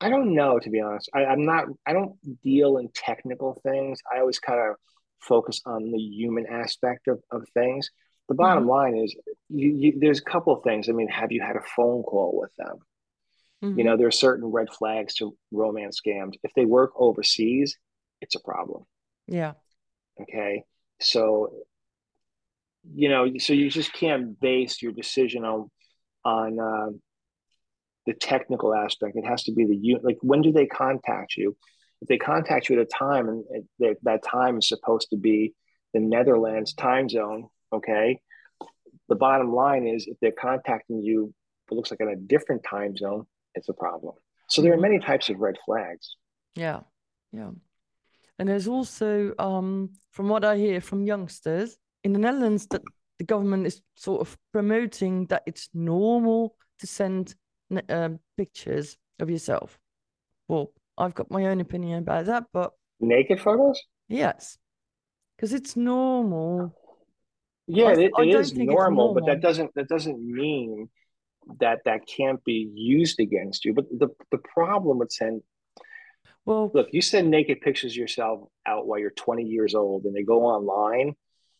I 0.00 0.10
don't 0.10 0.34
know, 0.34 0.58
to 0.58 0.70
be 0.70 0.80
honest. 0.80 1.08
I, 1.14 1.24
I'm 1.24 1.44
not, 1.44 1.66
I 1.86 1.92
don't 1.92 2.16
deal 2.42 2.76
in 2.78 2.88
technical 2.94 3.58
things. 3.62 3.98
I 4.14 4.20
always 4.20 4.38
kind 4.38 4.60
of 4.60 4.76
focus 5.20 5.62
on 5.64 5.90
the 5.90 5.98
human 5.98 6.46
aspect 6.46 7.08
of, 7.08 7.22
of 7.30 7.44
things. 7.54 7.90
The 8.28 8.34
bottom 8.34 8.66
Mhm. 8.66 8.68
line 8.68 8.96
is 8.96 9.14
you, 9.48 9.68
you, 9.74 9.98
there's 9.98 10.18
a 10.20 10.24
couple 10.30 10.52
of 10.54 10.62
things. 10.64 10.88
I 10.88 10.92
mean, 10.92 11.08
have 11.08 11.32
you 11.32 11.40
had 11.40 11.56
a 11.56 11.62
phone 11.76 12.02
call 12.02 12.38
with 12.38 12.54
them? 12.56 12.76
You 13.74 13.84
Mhm. 13.84 13.84
know, 13.84 13.96
there 13.96 14.08
are 14.08 14.12
certain 14.12 14.46
red 14.46 14.70
flags 14.70 15.14
to 15.16 15.36
romance 15.52 16.00
scams. 16.04 16.34
If 16.42 16.52
they 16.54 16.64
work 16.64 16.92
overseas, 16.96 17.76
it's 18.20 18.34
a 18.34 18.40
problem. 18.40 18.84
Yeah. 19.26 19.54
Okay. 20.20 20.64
So, 21.00 21.52
you 22.94 23.08
know, 23.08 23.30
so 23.38 23.52
you 23.52 23.70
just 23.70 23.92
can't 23.92 24.38
base 24.40 24.82
your 24.82 24.92
decision 24.92 25.44
on 25.44 25.70
on 26.24 26.58
uh, 26.58 26.90
the 28.06 28.14
technical 28.14 28.74
aspect. 28.74 29.16
It 29.16 29.26
has 29.26 29.44
to 29.44 29.52
be 29.52 29.64
the 29.64 29.76
you 29.76 29.98
like 30.02 30.18
when 30.20 30.42
do 30.42 30.52
they 30.52 30.66
contact 30.66 31.36
you? 31.36 31.56
If 32.02 32.08
they 32.08 32.18
contact 32.18 32.68
you 32.68 32.78
at 32.78 32.86
a 32.86 32.86
time 32.86 33.28
and 33.28 33.44
it, 33.78 33.98
that, 34.02 34.22
time 34.22 34.58
is 34.58 34.68
supposed 34.68 35.08
to 35.10 35.16
be 35.16 35.54
the 35.94 36.00
Netherlands 36.00 36.74
time 36.74 37.08
zone, 37.08 37.48
okay. 37.72 38.20
The 39.08 39.14
bottom 39.14 39.52
line 39.54 39.86
is 39.86 40.06
if 40.06 40.18
they're 40.20 40.32
contacting 40.32 41.00
you, 41.02 41.32
it 41.70 41.74
looks 41.74 41.90
like 41.90 42.00
in 42.00 42.08
a 42.08 42.16
different 42.16 42.64
time 42.68 42.96
zone, 42.96 43.24
it's 43.54 43.68
a 43.68 43.72
problem. 43.72 44.14
So 44.48 44.62
there 44.62 44.74
are 44.74 44.80
many 44.80 44.98
types 44.98 45.30
of 45.30 45.38
red 45.38 45.56
flags. 45.64 46.16
Yeah. 46.54 46.80
Yeah. 47.32 47.50
And 48.38 48.48
there's 48.48 48.68
also, 48.68 49.32
um, 49.38 49.92
from 50.10 50.28
what 50.28 50.44
I 50.44 50.56
hear 50.56 50.80
from 50.80 51.06
youngsters 51.06 51.76
in 52.06 52.12
the 52.12 52.20
Netherlands, 52.20 52.66
that 52.68 52.82
the 53.18 53.24
government 53.24 53.66
is 53.66 53.82
sort 53.96 54.20
of 54.20 54.38
promoting 54.52 55.26
that 55.26 55.42
it's 55.46 55.68
normal 55.74 56.54
to 56.78 56.86
send 56.86 57.34
um, 57.88 58.20
pictures 58.36 58.96
of 59.18 59.28
yourself. 59.28 59.78
Well, 60.46 60.72
I've 60.96 61.14
got 61.14 61.30
my 61.30 61.46
own 61.46 61.60
opinion 61.60 61.98
about 61.98 62.26
that, 62.26 62.44
but 62.52 62.72
Naked 63.00 63.40
photos? 63.40 63.82
yes, 64.08 64.56
because 65.36 65.52
it's 65.52 65.76
normal. 65.76 66.74
Yeah, 67.66 67.86
I, 67.86 67.92
it, 67.94 68.12
I 68.16 68.22
is 68.22 68.52
think 68.52 68.70
it's 68.70 68.88
normal, 68.88 69.12
but 69.12 69.26
that 69.26 69.40
doesn't 69.40 69.74
that 69.74 69.88
doesn't 69.88 70.20
mean 70.20 70.88
that 71.60 71.80
that 71.84 72.06
can't 72.06 72.42
be 72.44 72.70
used 72.72 73.18
against 73.18 73.64
you. 73.64 73.74
But 73.74 73.86
the 73.90 74.08
the 74.30 74.38
problem 74.38 74.98
with 74.98 75.10
send 75.10 75.42
Well, 76.44 76.70
look, 76.72 76.88
you 76.92 77.02
send 77.02 77.30
naked 77.30 77.60
pictures 77.60 77.92
of 77.92 77.96
yourself 77.96 78.48
out 78.64 78.86
while 78.86 79.00
you're 79.00 79.10
20 79.10 79.42
years 79.44 79.74
old, 79.74 80.04
and 80.04 80.14
they 80.14 80.22
go 80.22 80.44
online, 80.44 81.16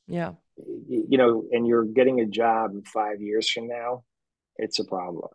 yeah, 0.06 0.32
you, 0.56 1.18
know, 1.18 1.44
and 1.50 1.66
you're 1.66 1.84
getting 1.84 2.20
a 2.20 2.26
job 2.26 2.72
five 2.86 3.20
years 3.20 3.50
from 3.50 3.68
now, 3.68 4.04
it's 4.56 4.78
a 4.78 4.84
problem. 4.84 5.28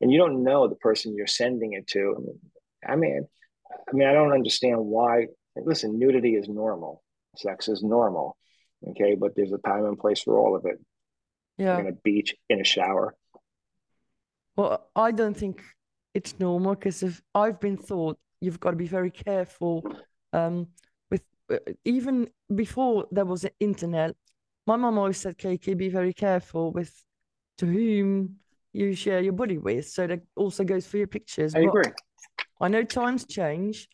And 0.00 0.12
you 0.12 0.18
don't 0.18 0.44
know 0.44 0.68
the 0.68 0.76
person 0.76 1.14
you're 1.14 1.26
sending 1.26 1.72
it 1.72 1.86
to. 1.88 2.36
I 2.86 2.96
mean, 2.96 3.26
I 3.70 3.96
mean, 3.96 4.08
I 4.08 4.12
don't 4.12 4.32
understand 4.32 4.78
why. 4.78 5.26
Listen, 5.56 5.98
nudity 5.98 6.34
is 6.34 6.48
normal. 6.48 7.02
Sex 7.36 7.68
is 7.68 7.82
normal. 7.82 8.36
Okay, 8.88 9.14
but 9.14 9.34
there's 9.34 9.52
a 9.52 9.58
time 9.58 9.86
and 9.86 9.98
place 9.98 10.22
for 10.22 10.38
all 10.38 10.54
of 10.54 10.66
it. 10.66 10.78
yeah. 11.56 11.78
in 11.78 11.86
a 11.86 11.92
beach 11.92 12.34
in 12.50 12.60
a 12.60 12.64
shower. 12.64 13.14
Well, 14.56 14.86
I 14.94 15.12
don't 15.12 15.36
think 15.36 15.62
it's 16.14 16.38
normal 16.38 16.74
because 16.74 17.02
if 17.02 17.22
I've 17.34 17.60
been 17.60 17.76
thought 17.76 18.18
you've 18.40 18.60
got 18.60 18.70
to 18.70 18.76
be 18.76 18.86
very 18.86 19.10
careful 19.10 19.82
um, 20.32 20.68
Uh, 21.50 21.58
even 21.84 22.28
before 22.54 23.06
there 23.10 23.24
was 23.24 23.42
the 23.42 23.52
internet. 23.60 24.14
My 24.66 24.76
mum 24.76 24.98
always 24.98 25.18
said, 25.18 25.38
"Kiki, 25.38 25.74
be 25.74 25.88
very 25.88 26.12
careful 26.12 26.72
with 26.72 26.92
to 27.58 27.66
whom 27.66 28.36
you 28.72 28.94
share 28.94 29.20
your 29.20 29.32
body 29.32 29.58
with." 29.58 29.86
So 29.86 30.06
that 30.08 30.22
also 30.34 30.64
goes 30.64 30.86
for 30.86 30.96
your 30.96 31.06
pictures. 31.06 31.54
I 31.54 31.60
But 31.60 31.68
agree. 31.68 31.92
I 32.60 32.68
know 32.68 32.82
times 32.82 33.24
change, 33.26 33.88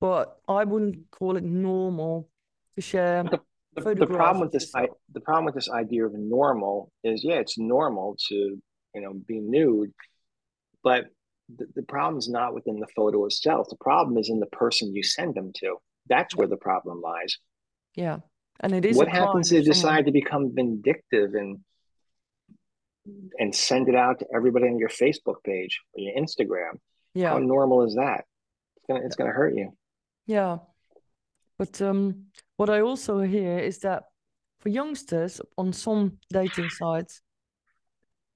but 0.00 0.38
I 0.48 0.64
wouldn't 0.64 1.10
call 1.10 1.36
it 1.36 1.44
normal 1.44 2.30
to 2.76 2.80
share 2.80 3.24
The, 3.24 3.40
the 3.74 3.82
photographs 3.82 4.16
problem 4.16 4.40
with 4.40 4.52
this, 4.52 4.74
I, 4.74 4.88
the 5.12 5.20
problem 5.20 5.44
with 5.44 5.54
this 5.54 5.70
idea 5.70 6.06
of 6.06 6.14
normal 6.14 6.90
is, 7.02 7.24
yeah, 7.24 7.36
it's 7.36 7.58
normal 7.58 8.16
to, 8.28 8.34
you 8.94 9.00
know, 9.00 9.14
be 9.26 9.40
nude, 9.40 9.92
but 10.82 11.06
the, 11.54 11.66
the 11.74 11.82
problem 11.82 12.18
is 12.18 12.28
not 12.28 12.54
within 12.54 12.78
the 12.80 12.86
photo 12.94 13.26
itself. 13.26 13.68
The 13.68 13.76
problem 13.76 14.16
is 14.16 14.30
in 14.30 14.40
the 14.40 14.46
person 14.46 14.94
you 14.94 15.02
send 15.02 15.34
them 15.34 15.52
to. 15.56 15.76
That's 16.08 16.36
where 16.36 16.48
the 16.48 16.56
problem 16.56 17.00
lies. 17.00 17.38
Yeah, 17.94 18.18
and 18.60 18.72
it 18.72 18.84
is 18.84 18.96
What 18.96 19.08
happens 19.08 19.52
if 19.52 19.64
they 19.64 19.70
decide 19.70 20.06
to 20.06 20.12
become 20.12 20.54
vindictive 20.54 21.34
and 21.34 21.60
and 23.38 23.54
send 23.54 23.88
it 23.88 23.94
out 23.94 24.18
to 24.20 24.26
everybody 24.34 24.66
on 24.66 24.78
your 24.78 24.88
Facebook 24.88 25.42
page 25.44 25.80
or 25.92 26.00
your 26.00 26.14
Instagram? 26.16 26.78
Yeah. 27.14 27.30
How 27.30 27.38
normal 27.38 27.84
is 27.84 27.94
that? 27.94 28.24
It's 28.76 28.86
gonna 28.88 29.00
it's 29.04 29.16
gonna 29.16 29.32
hurt 29.32 29.54
you. 29.54 29.72
yeah. 30.26 30.58
But 31.56 31.80
um, 31.80 32.24
what 32.56 32.68
I 32.68 32.80
also 32.80 33.20
hear 33.20 33.58
is 33.60 33.78
that 33.80 34.02
for 34.58 34.70
youngsters 34.70 35.40
on 35.56 35.72
some 35.72 36.18
dating 36.32 36.70
sites, 36.70 37.22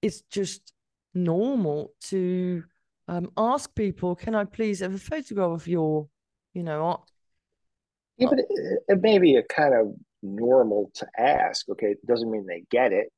it's 0.03 0.23
just 0.31 0.73
normal 1.15 1.93
to 2.11 2.63
um, 3.09 3.33
ask 3.37 3.75
people, 3.75 4.15
"Can 4.15 4.37
I 4.37 4.45
please 4.45 4.81
have 4.81 4.95
a 4.95 4.99
photograph 4.99 5.51
of 5.63 5.67
your, 5.67 6.09
you 6.55 6.63
know, 6.63 7.05
Yeah, 8.19 8.27
uh, 8.27 8.31
but 8.31 8.39
it, 8.41 8.47
it 8.89 9.01
may 9.03 9.19
be 9.19 9.37
a 9.37 9.43
kind 9.43 9.75
of 9.75 9.95
normal 10.23 10.91
to 10.97 11.07
ask. 11.19 11.69
Okay, 11.69 11.93
it 11.93 12.07
doesn't 12.07 12.31
mean 12.31 12.47
they 12.47 12.65
get 12.71 12.93
it. 12.93 13.09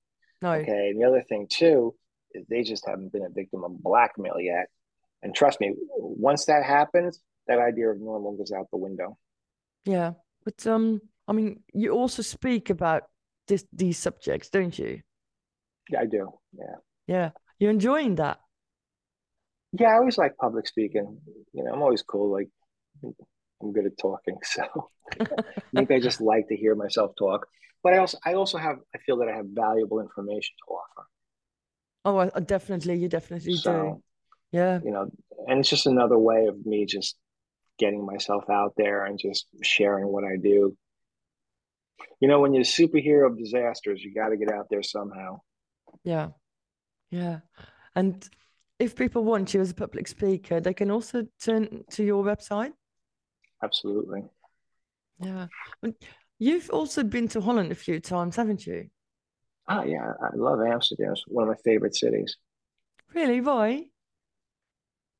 no, 0.42 0.52
Okay, 0.52 0.90
and 0.90 1.00
the 1.00 1.06
other 1.06 1.24
thing 1.28 1.46
too 1.50 1.94
is 2.34 2.46
they 2.48 2.62
just 2.62 2.86
haven't 2.86 3.12
been 3.12 3.24
a 3.24 3.30
victim 3.30 3.64
of 3.64 3.82
blackmail 3.82 4.38
yet. 4.40 4.66
And 5.22 5.34
trust 5.34 5.60
me, 5.60 5.74
once 5.98 6.46
that 6.46 6.64
happens, 6.64 7.20
that 7.46 7.58
idea 7.58 7.90
of 7.90 8.00
normal 8.00 8.36
goes 8.36 8.52
out 8.52 8.66
the 8.70 8.78
window. 8.78 9.18
yeah." 9.84 10.12
But 10.44 10.66
um, 10.66 11.02
I 11.28 11.32
mean, 11.32 11.62
you 11.74 11.90
also 11.92 12.22
speak 12.22 12.70
about 12.70 13.02
this 13.48 13.64
these 13.72 13.98
subjects, 13.98 14.48
don't 14.50 14.78
you? 14.78 15.00
Yeah, 15.90 16.00
I 16.00 16.06
do. 16.06 16.30
Yeah, 16.52 16.76
Yeah, 17.06 17.30
you're 17.58 17.70
enjoying 17.70 18.14
that. 18.16 18.38
yeah. 19.72 19.88
I 19.88 19.94
always 19.94 20.16
like 20.18 20.36
public 20.36 20.66
speaking. 20.66 21.18
You 21.52 21.64
know, 21.64 21.72
I'm 21.72 21.82
always 21.82 22.02
cool. 22.02 22.32
Like 22.32 22.48
I'm 23.62 23.72
good 23.72 23.86
at 23.86 23.98
talking, 23.98 24.38
so 24.42 24.90
I 25.20 25.26
think 25.74 25.90
I 25.90 26.00
just 26.00 26.20
like 26.20 26.48
to 26.48 26.56
hear 26.56 26.74
myself 26.74 27.12
talk. 27.18 27.46
But 27.82 27.94
I 27.94 27.98
also, 27.98 28.18
I 28.24 28.34
also 28.34 28.58
have, 28.58 28.76
I 28.94 28.98
feel 28.98 29.16
that 29.18 29.28
I 29.28 29.36
have 29.36 29.46
valuable 29.46 30.00
information 30.00 30.54
to 30.66 30.74
offer. 30.74 31.06
Oh, 32.04 32.40
definitely, 32.40 32.96
you 32.96 33.08
definitely 33.08 33.56
do. 33.56 34.02
Yeah, 34.52 34.80
you 34.84 34.90
know, 34.90 35.10
and 35.46 35.60
it's 35.60 35.70
just 35.70 35.86
another 35.86 36.18
way 36.18 36.46
of 36.46 36.66
me 36.66 36.84
just 36.84 37.16
getting 37.78 38.04
myself 38.04 38.44
out 38.50 38.74
there 38.76 39.04
and 39.06 39.18
just 39.18 39.46
sharing 39.62 40.06
what 40.06 40.24
I 40.24 40.36
do. 40.36 40.76
You 42.20 42.28
know, 42.28 42.40
when 42.40 42.52
you're 42.52 42.62
a 42.62 42.64
superhero 42.64 43.26
of 43.30 43.38
disasters, 43.38 44.02
you 44.02 44.14
got 44.14 44.28
to 44.28 44.36
get 44.36 44.52
out 44.52 44.66
there 44.70 44.82
somehow. 44.82 45.40
yeah, 46.04 46.28
yeah. 47.10 47.40
And 47.94 48.28
if 48.78 48.96
people 48.96 49.24
want 49.24 49.52
you 49.54 49.60
as 49.60 49.70
a 49.70 49.74
public 49.74 50.08
speaker, 50.08 50.60
they 50.60 50.74
can 50.74 50.90
also 50.90 51.26
turn 51.42 51.84
to 51.90 52.04
your 52.04 52.24
website. 52.24 52.72
Absolutely. 53.62 54.24
Yeah. 55.20 55.46
You've 56.38 56.70
also 56.70 57.02
been 57.02 57.28
to 57.28 57.40
Holland 57.40 57.70
a 57.70 57.74
few 57.74 58.00
times, 58.00 58.36
haven't 58.36 58.66
you? 58.66 58.88
Oh 59.68 59.84
yeah, 59.84 60.12
I 60.20 60.34
love 60.34 60.60
Amsterdam. 60.66 61.12
It's 61.12 61.24
one 61.26 61.44
of 61.44 61.48
my 61.48 61.62
favorite 61.62 61.94
cities. 61.94 62.36
Really? 63.14 63.40
Why? 63.40 63.84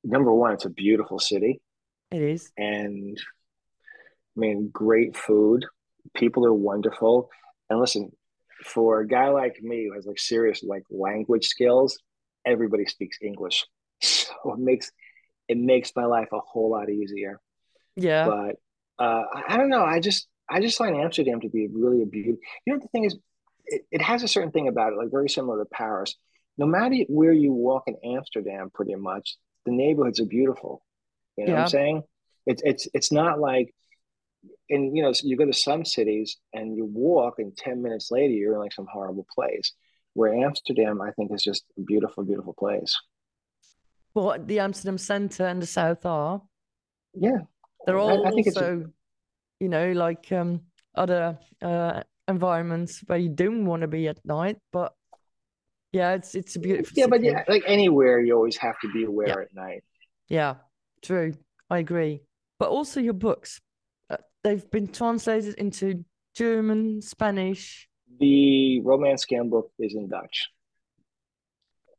Number 0.02 0.32
one, 0.32 0.54
it's 0.54 0.64
a 0.64 0.70
beautiful 0.70 1.18
city. 1.18 1.60
It 2.10 2.22
is. 2.22 2.50
And 2.56 3.18
I 4.36 4.40
mean, 4.40 4.70
great 4.72 5.16
food. 5.16 5.66
People 6.14 6.46
are 6.46 6.54
wonderful. 6.54 7.30
And 7.68 7.78
listen, 7.78 8.10
for 8.64 9.00
a 9.00 9.06
guy 9.06 9.28
like 9.28 9.60
me 9.62 9.86
who 9.86 9.94
has 9.94 10.06
like 10.06 10.18
serious 10.18 10.62
like 10.62 10.84
language 10.90 11.46
skills, 11.46 11.98
everybody 12.44 12.86
speaks 12.86 13.18
English. 13.22 13.66
So 14.02 14.54
it 14.54 14.58
makes 14.58 14.90
it 15.48 15.58
makes 15.58 15.92
my 15.94 16.06
life 16.06 16.28
a 16.32 16.38
whole 16.38 16.70
lot 16.70 16.88
easier. 16.88 17.38
Yeah. 17.96 18.26
But 18.26 19.04
uh, 19.04 19.24
I 19.48 19.56
don't 19.56 19.70
know. 19.70 19.84
I 19.84 20.00
just 20.00 20.28
I 20.48 20.60
just 20.60 20.78
find 20.78 20.96
Amsterdam 20.96 21.40
to 21.40 21.48
be 21.48 21.68
really 21.72 22.02
a 22.02 22.06
beauty. 22.06 22.36
You 22.66 22.72
know, 22.72 22.80
the 22.80 22.88
thing 22.88 23.04
is, 23.04 23.16
it, 23.66 23.82
it 23.90 24.02
has 24.02 24.22
a 24.22 24.28
certain 24.28 24.50
thing 24.50 24.68
about 24.68 24.92
it, 24.92 24.96
like 24.96 25.10
very 25.10 25.28
similar 25.28 25.58
to 25.58 25.68
Paris. 25.70 26.14
No 26.58 26.66
matter 26.66 26.96
where 27.08 27.32
you 27.32 27.52
walk 27.52 27.84
in 27.86 27.96
Amsterdam, 28.16 28.70
pretty 28.72 28.94
much 28.94 29.36
the 29.64 29.72
neighborhoods 29.72 30.20
are 30.20 30.26
beautiful. 30.26 30.84
You 31.36 31.46
know 31.46 31.52
yeah. 31.52 31.58
what 31.58 31.62
I'm 31.62 31.68
saying? 31.68 32.02
It's 32.46 32.62
it's 32.64 32.88
it's 32.94 33.12
not 33.12 33.38
like 33.38 33.74
and 34.68 34.96
you 34.96 35.02
know, 35.02 35.12
you 35.22 35.36
go 35.36 35.44
to 35.44 35.52
some 35.52 35.84
cities 35.84 36.36
and 36.52 36.76
you 36.76 36.84
walk, 36.84 37.38
and 37.38 37.56
ten 37.56 37.82
minutes 37.82 38.10
later 38.10 38.32
you're 38.32 38.54
in 38.54 38.60
like 38.60 38.72
some 38.72 38.86
horrible 38.90 39.26
place. 39.34 39.72
Where 40.14 40.34
Amsterdam, 40.34 41.00
I 41.00 41.12
think, 41.12 41.32
is 41.32 41.42
just 41.42 41.64
a 41.78 41.82
beautiful, 41.82 42.24
beautiful 42.24 42.54
place. 42.58 42.96
Well, 44.12 44.36
the 44.44 44.58
Amsterdam 44.58 44.98
Center 44.98 45.46
and 45.46 45.62
the 45.62 45.66
South 45.66 46.04
are. 46.04 46.42
Yeah, 47.14 47.38
they're 47.86 47.98
all 47.98 48.26
I, 48.26 48.28
I 48.28 48.32
think 48.32 48.46
also, 48.48 48.86
you 49.58 49.68
know, 49.68 49.92
like 49.92 50.30
um, 50.32 50.62
other 50.94 51.38
uh, 51.62 52.02
environments 52.28 53.02
where 53.06 53.18
you 53.18 53.28
don't 53.28 53.64
want 53.64 53.82
to 53.82 53.88
be 53.88 54.08
at 54.08 54.24
night, 54.24 54.58
but 54.72 54.94
yeah, 55.92 56.12
it's 56.12 56.34
it's 56.34 56.56
a 56.56 56.60
beautiful. 56.60 56.92
Yeah, 56.94 57.04
city. 57.04 57.10
but 57.10 57.22
yeah, 57.22 57.44
like 57.48 57.64
anywhere, 57.66 58.20
you 58.20 58.34
always 58.34 58.56
have 58.58 58.78
to 58.80 58.92
be 58.92 59.04
aware 59.04 59.28
yeah. 59.28 59.40
at 59.40 59.54
night. 59.54 59.84
Yeah, 60.28 60.54
true. 61.02 61.34
I 61.68 61.78
agree. 61.78 62.22
But 62.58 62.68
also 62.68 63.00
your 63.00 63.14
books 63.14 63.60
they've 64.42 64.70
been 64.70 64.88
translated 64.88 65.54
into 65.54 66.04
German, 66.34 67.02
Spanish. 67.02 67.88
The 68.18 68.80
romance 68.80 69.24
scam 69.24 69.50
book 69.50 69.70
is 69.78 69.94
in 69.94 70.08
Dutch. 70.08 70.48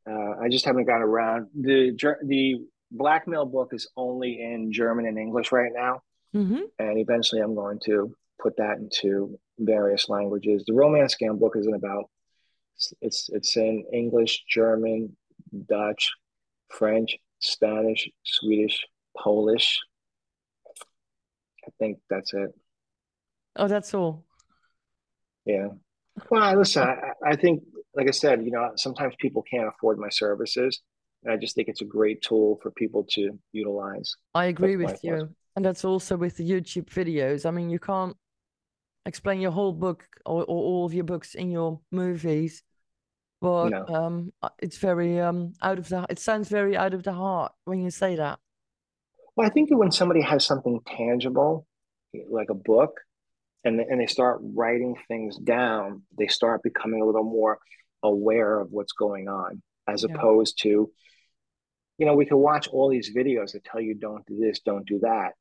Uh, 0.08 0.40
I 0.42 0.48
just 0.50 0.64
haven't 0.64 0.86
gotten 0.86 1.02
around. 1.02 1.48
The 1.54 1.96
the 2.26 2.64
blackmail 2.92 3.46
book 3.46 3.70
is 3.72 3.88
only 3.96 4.40
in 4.40 4.72
German 4.72 5.06
and 5.06 5.18
English 5.18 5.50
right 5.50 5.72
now, 5.74 6.02
mm-hmm. 6.34 6.60
and 6.78 6.98
eventually 6.98 7.40
I'm 7.40 7.54
going 7.54 7.80
to 7.86 8.14
put 8.40 8.56
that 8.58 8.78
into 8.78 9.38
various 9.58 10.08
languages. 10.08 10.64
The 10.66 10.74
romance 10.74 11.16
scam 11.16 11.38
book 11.40 11.54
is 11.56 11.66
in 11.66 11.74
about 11.74 12.04
it's 13.00 13.28
it's 13.32 13.56
in 13.56 13.84
English, 13.92 14.44
German, 14.48 15.16
Dutch, 15.68 16.12
French, 16.70 17.16
Spanish, 17.40 18.08
Swedish, 18.24 18.78
Polish, 19.16 19.78
I 21.66 21.70
think 21.78 21.98
that's 22.10 22.34
it. 22.34 22.50
Oh, 23.56 23.68
that's 23.68 23.94
all. 23.94 24.24
Yeah. 25.44 25.68
Well, 26.30 26.56
listen, 26.56 26.82
I, 26.82 27.12
I 27.24 27.36
think, 27.36 27.62
like 27.94 28.08
I 28.08 28.12
said, 28.12 28.44
you 28.44 28.50
know, 28.50 28.72
sometimes 28.76 29.14
people 29.18 29.42
can't 29.42 29.68
afford 29.68 29.98
my 29.98 30.08
services. 30.08 30.80
And 31.22 31.32
I 31.32 31.36
just 31.36 31.54
think 31.54 31.68
it's 31.68 31.82
a 31.82 31.86
great 31.86 32.22
tool 32.22 32.58
for 32.62 32.70
people 32.70 33.04
to 33.10 33.38
utilize. 33.52 34.16
I 34.34 34.46
agree 34.46 34.76
with 34.76 35.02
you. 35.02 35.28
And 35.54 35.64
that's 35.64 35.84
also 35.84 36.16
with 36.16 36.36
the 36.36 36.48
YouTube 36.48 36.86
videos. 36.86 37.46
I 37.46 37.50
mean, 37.50 37.70
you 37.70 37.78
can't 37.78 38.16
explain 39.06 39.40
your 39.40 39.50
whole 39.50 39.72
book 39.72 40.04
or, 40.24 40.42
or 40.42 40.44
all 40.46 40.86
of 40.86 40.94
your 40.94 41.04
books 41.04 41.34
in 41.34 41.50
your 41.50 41.80
movies. 41.90 42.62
But 43.40 43.70
no. 43.70 43.86
um, 43.86 44.32
it's 44.60 44.78
very 44.78 45.20
um, 45.20 45.52
out 45.60 45.78
of 45.78 45.88
the. 45.88 46.06
It 46.08 46.20
sounds 46.20 46.48
very 46.48 46.76
out 46.76 46.94
of 46.94 47.02
the 47.02 47.12
heart 47.12 47.52
when 47.64 47.82
you 47.82 47.90
say 47.90 48.14
that. 48.16 48.38
Well, 49.34 49.46
I 49.46 49.50
think 49.50 49.68
that 49.70 49.78
when 49.78 49.90
somebody 49.90 50.22
has 50.22 50.46
something 50.46 50.80
tangible, 50.86 51.66
like 52.30 52.50
a 52.50 52.54
book, 52.54 53.00
and 53.64 53.80
and 53.80 54.00
they 54.00 54.06
start 54.06 54.40
writing 54.42 54.94
things 55.08 55.36
down, 55.38 56.02
they 56.16 56.28
start 56.28 56.62
becoming 56.62 57.02
a 57.02 57.04
little 57.04 57.24
more 57.24 57.58
aware 58.04 58.60
of 58.60 58.70
what's 58.70 58.92
going 58.92 59.26
on, 59.28 59.60
as 59.88 60.04
yeah. 60.08 60.14
opposed 60.14 60.60
to, 60.62 60.90
you 61.98 62.06
know, 62.06 62.14
we 62.14 62.26
can 62.26 62.38
watch 62.38 62.68
all 62.68 62.88
these 62.88 63.14
videos 63.14 63.52
that 63.52 63.64
tell 63.64 63.80
you 63.80 63.94
don't 63.94 64.24
do 64.26 64.38
this, 64.38 64.60
don't 64.60 64.86
do 64.86 64.98
that, 65.00 65.32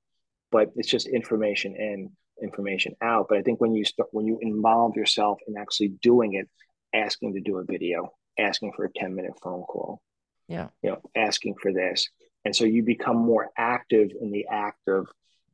but 0.52 0.70
it's 0.76 0.90
just 0.90 1.08
information 1.08 1.76
in, 1.76 2.12
information 2.42 2.96
out. 3.02 3.28
But 3.30 3.38
I 3.38 3.42
think 3.42 3.62
when 3.62 3.74
you 3.74 3.86
start 3.86 4.10
when 4.12 4.26
you 4.26 4.38
involve 4.42 4.96
yourself 4.96 5.40
in 5.48 5.58
actually 5.58 5.90
doing 6.02 6.34
it, 6.34 6.50
asking 6.94 7.34
to 7.34 7.42
do 7.42 7.58
a 7.58 7.64
video, 7.64 8.14
asking 8.38 8.74
for 8.74 8.86
a 8.86 8.94
ten 8.94 9.16
minute 9.16 9.34
phone 9.42 9.64
call, 9.64 10.02
yeah, 10.48 10.68
you 10.82 10.92
know, 10.92 11.02
asking 11.16 11.56
for 11.62 11.72
this. 11.72 12.10
And 12.44 12.56
so 12.56 12.66
you 12.66 12.84
become 12.84 13.18
more 13.18 13.50
active 13.58 14.10
in 14.20 14.32
the 14.32 14.48
act 14.52 14.88
of 14.88 15.08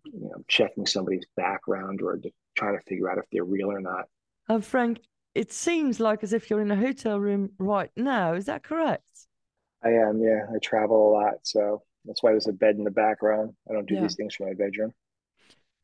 you 0.05 0.29
know 0.29 0.43
checking 0.47 0.85
somebody's 0.85 1.25
background 1.35 2.01
or 2.01 2.19
trying 2.55 2.77
to 2.77 2.83
figure 2.85 3.09
out 3.09 3.17
if 3.17 3.25
they're 3.31 3.43
real 3.43 3.71
or 3.71 3.81
not. 3.81 4.05
Uh, 4.49 4.59
frank 4.59 4.99
it 5.35 5.51
seems 5.53 5.99
like 5.99 6.23
as 6.23 6.33
if 6.33 6.49
you're 6.49 6.61
in 6.61 6.71
a 6.71 6.75
hotel 6.75 7.19
room 7.19 7.51
right 7.59 7.91
now. 7.95 8.33
Is 8.33 8.45
that 8.45 8.63
correct 8.63 9.26
i 9.83 9.89
am 9.89 10.21
yeah 10.21 10.45
i 10.53 10.57
travel 10.61 11.09
a 11.09 11.13
lot 11.13 11.35
so 11.43 11.81
that's 12.05 12.23
why 12.23 12.31
there's 12.31 12.47
a 12.47 12.53
bed 12.53 12.75
in 12.75 12.83
the 12.83 12.91
background 12.91 13.53
i 13.69 13.73
don't 13.73 13.87
do 13.87 13.95
yeah. 13.95 14.01
these 14.01 14.15
things 14.15 14.35
from 14.35 14.47
my 14.47 14.53
bedroom 14.53 14.93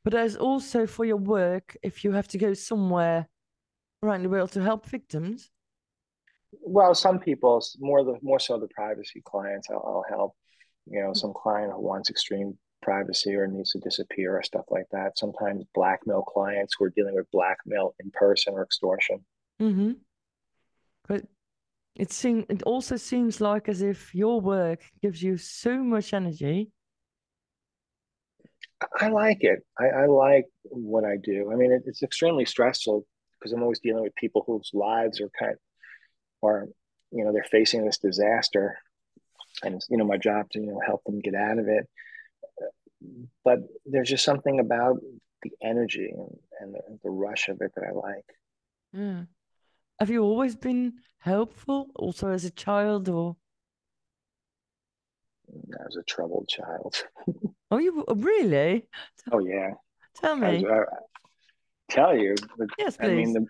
but 0.03 0.13
as 0.13 0.35
also 0.35 0.85
for 0.85 1.05
your 1.05 1.17
work 1.17 1.77
if 1.83 2.03
you 2.03 2.11
have 2.11 2.27
to 2.27 2.37
go 2.37 2.53
somewhere 2.53 3.27
around 4.01 4.23
the 4.23 4.29
world 4.29 4.51
to 4.51 4.61
help 4.61 4.85
victims 4.85 5.49
well 6.61 6.93
some 6.93 7.19
people 7.19 7.63
more 7.79 8.03
the 8.03 8.17
more 8.21 8.39
so 8.39 8.59
the 8.59 8.67
privacy 8.67 9.21
clients 9.25 9.67
I'll, 9.71 9.83
I'll 9.85 10.17
help 10.17 10.35
you 10.87 11.01
know, 11.01 11.13
some 11.13 11.33
client 11.33 11.71
who 11.73 11.81
wants 11.81 12.09
extreme 12.09 12.57
privacy 12.81 13.35
or 13.35 13.47
needs 13.47 13.71
to 13.71 13.79
disappear 13.79 14.37
or 14.37 14.43
stuff 14.43 14.65
like 14.69 14.87
that. 14.91 15.17
Sometimes 15.17 15.63
blackmail 15.73 16.23
clients 16.23 16.75
who 16.77 16.85
are 16.85 16.93
dealing 16.95 17.15
with 17.15 17.31
blackmail 17.31 17.95
in 18.03 18.11
person 18.11 18.53
or 18.53 18.63
extortion. 18.63 19.23
Mm-hmm. 19.61 19.91
It 21.95 22.11
seems 22.11 22.45
it 22.49 22.63
also 22.63 22.95
seems 22.95 23.39
like 23.39 23.69
as 23.69 23.81
if 23.81 24.13
your 24.15 24.41
work 24.41 24.81
gives 25.01 25.21
you 25.21 25.37
so 25.37 25.77
much 25.83 26.13
energy. 26.13 26.71
I 28.99 29.09
like 29.09 29.37
it. 29.41 29.59
I, 29.79 29.85
I 29.85 30.05
like 30.07 30.45
what 30.63 31.05
I 31.05 31.15
do. 31.15 31.51
I 31.51 31.55
mean, 31.55 31.71
it, 31.71 31.83
it's 31.85 32.03
extremely 32.03 32.45
stressful 32.45 33.05
because 33.39 33.53
I'm 33.53 33.61
always 33.61 33.79
dealing 33.79 34.03
with 34.03 34.15
people 34.15 34.43
whose 34.45 34.71
lives 34.73 35.21
are 35.21 35.29
kind 35.39 35.53
of, 35.53 35.59
are, 36.43 36.67
you 37.11 37.23
know, 37.23 37.31
they're 37.31 37.45
facing 37.49 37.85
this 37.85 37.99
disaster 37.99 38.77
and 39.61 39.75
it's 39.75 39.87
you 39.89 39.97
know 39.97 40.05
my 40.05 40.17
job 40.17 40.49
to 40.51 40.59
you 40.59 40.67
know 40.67 40.79
help 40.85 41.03
them 41.03 41.19
get 41.19 41.35
out 41.35 41.59
of 41.59 41.67
it 41.67 41.87
but 43.43 43.59
there's 43.85 44.09
just 44.09 44.23
something 44.23 44.59
about 44.59 44.97
the 45.43 45.51
energy 45.61 46.09
and, 46.09 46.37
and 46.61 46.73
the, 46.73 46.79
the, 47.03 47.09
rush 47.09 47.49
of 47.49 47.57
it 47.61 47.71
that 47.75 47.83
i 47.83 47.91
like 47.91 48.25
yeah 48.93 49.23
have 49.99 50.09
you 50.09 50.23
always 50.23 50.55
been 50.55 50.93
helpful 51.19 51.87
also 51.95 52.29
as 52.29 52.45
a 52.45 52.51
child 52.51 53.09
or 53.09 53.35
as 55.87 55.95
a 55.95 56.03
troubled 56.03 56.47
child 56.47 57.03
oh 57.71 57.77
you 57.77 58.03
really 58.15 58.87
oh 59.31 59.39
yeah 59.39 59.71
tell 60.15 60.35
me 60.35 60.65
I, 60.65 60.79
I, 60.79 60.83
tell 61.89 62.17
you 62.17 62.35
yes 62.77 62.97
please. 62.97 63.07
i 63.07 63.15
mean 63.15 63.33
the, 63.33 63.45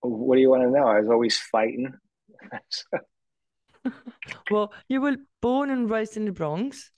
what 0.00 0.36
do 0.36 0.40
you 0.40 0.50
want 0.50 0.62
to 0.62 0.70
know 0.70 0.86
i 0.86 1.00
was 1.00 1.08
always 1.10 1.38
fighting 1.38 1.92
well, 4.50 4.72
you 4.88 5.00
were 5.00 5.16
born 5.40 5.70
and 5.70 5.90
raised 5.90 6.16
in 6.16 6.24
the 6.24 6.32
Bronx. 6.32 6.90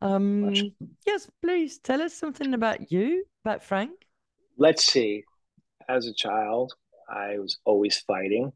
Um, 0.00 0.54
yes, 1.06 1.28
please 1.42 1.78
tell 1.78 2.02
us 2.02 2.14
something 2.14 2.54
about 2.54 2.90
you, 2.90 3.24
about 3.44 3.62
Frank. 3.62 3.92
Let's 4.56 4.84
see. 4.84 5.24
As 5.88 6.06
a 6.06 6.14
child, 6.14 6.72
I 7.08 7.38
was 7.38 7.58
always 7.64 7.98
fighting. 7.98 8.52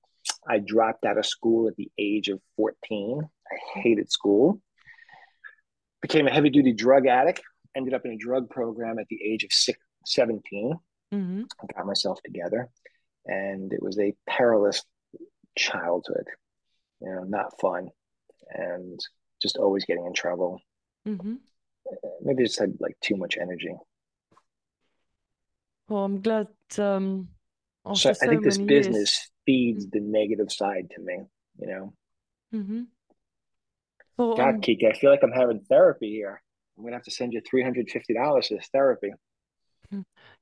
I 0.48 0.58
dropped 0.58 1.04
out 1.04 1.18
of 1.18 1.26
school 1.26 1.68
at 1.68 1.76
the 1.76 1.90
age 1.98 2.28
of 2.28 2.40
14. 2.56 3.20
I 3.22 3.80
hated 3.80 4.10
school. 4.10 4.60
Became 6.02 6.26
a 6.26 6.32
heavy 6.32 6.50
duty 6.50 6.72
drug 6.72 7.06
addict. 7.06 7.42
Ended 7.76 7.94
up 7.94 8.04
in 8.04 8.12
a 8.12 8.16
drug 8.16 8.50
program 8.50 8.98
at 8.98 9.06
the 9.08 9.20
age 9.22 9.44
of 9.44 9.52
six, 9.52 9.78
17. 10.06 10.74
Mm-hmm. 11.12 11.42
I 11.62 11.66
got 11.74 11.86
myself 11.86 12.20
together. 12.24 12.68
And 13.26 13.72
it 13.72 13.82
was 13.82 13.98
a 13.98 14.14
perilous 14.28 14.82
childhood 15.56 16.26
you 17.00 17.14
know, 17.14 17.24
not 17.24 17.58
fun, 17.60 17.88
and 18.50 18.98
just 19.40 19.56
always 19.56 19.84
getting 19.84 20.06
in 20.06 20.14
trouble. 20.14 20.60
Mm-hmm. 21.06 21.34
Maybe 22.22 22.44
just 22.44 22.58
had 22.58 22.74
like 22.80 22.96
too 23.00 23.16
much 23.16 23.36
energy. 23.40 23.74
Well, 25.88 26.04
I'm 26.04 26.20
glad. 26.20 26.48
Um, 26.78 27.28
so, 27.94 28.12
so 28.12 28.26
I 28.26 28.28
think 28.28 28.42
this 28.42 28.58
business 28.58 28.96
years... 28.96 29.30
feeds 29.46 29.86
mm-hmm. 29.86 29.98
the 29.98 30.18
negative 30.18 30.50
side 30.50 30.90
to 30.94 31.00
me. 31.00 31.18
You 31.58 31.66
know. 31.66 31.92
Mm-hmm. 32.54 32.82
Well, 34.16 34.36
God, 34.36 34.54
um... 34.56 34.60
Kiki, 34.60 34.86
I 34.86 34.92
feel 34.92 35.10
like 35.10 35.22
I'm 35.22 35.32
having 35.32 35.60
therapy 35.60 36.10
here. 36.10 36.42
I'm 36.76 36.84
gonna 36.84 36.96
have 36.96 37.04
to 37.04 37.10
send 37.10 37.32
you 37.32 37.40
three 37.40 37.62
hundred 37.62 37.88
fifty 37.90 38.14
dollars 38.14 38.48
for 38.48 38.54
this 38.54 38.68
therapy. 38.72 39.12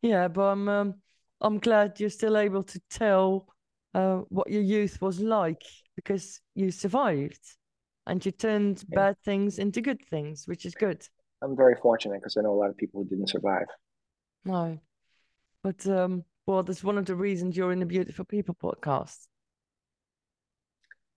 Yeah, 0.02 0.28
but 0.28 0.42
I'm 0.42 0.68
um, 0.68 0.94
I'm 1.40 1.58
glad 1.58 2.00
you're 2.00 2.10
still 2.10 2.36
able 2.36 2.62
to 2.62 2.80
tell 2.90 3.46
uh, 3.94 4.22
what 4.28 4.50
your 4.50 4.62
youth 4.62 5.00
was 5.02 5.20
like 5.20 5.62
because 5.96 6.40
you 6.54 6.70
survived 6.70 7.40
and 8.06 8.24
you 8.24 8.32
turned 8.32 8.82
Yeah. 8.88 8.96
bad 8.96 9.18
things 9.24 9.58
into 9.58 9.80
good 9.80 10.00
things, 10.10 10.48
which 10.48 10.64
is 10.66 10.74
good. 10.74 11.06
I'm 11.42 11.56
very 11.56 11.76
fortunate 11.76 12.20
because 12.20 12.36
I 12.36 12.42
know 12.42 12.52
a 12.52 12.60
lot 12.60 12.70
of 12.70 12.76
people 12.76 13.02
who 13.02 13.08
didn't 13.08 13.28
survive. 13.28 13.66
No, 14.44 14.78
but 15.62 15.86
um, 15.86 16.24
well, 16.46 16.62
that's 16.62 16.84
one 16.84 16.98
of 16.98 17.06
the 17.06 17.14
reasons 17.16 17.56
you're 17.56 17.72
in 17.72 17.80
the 17.80 17.86
Beautiful 17.86 18.24
People 18.24 18.54
podcast. 18.54 19.26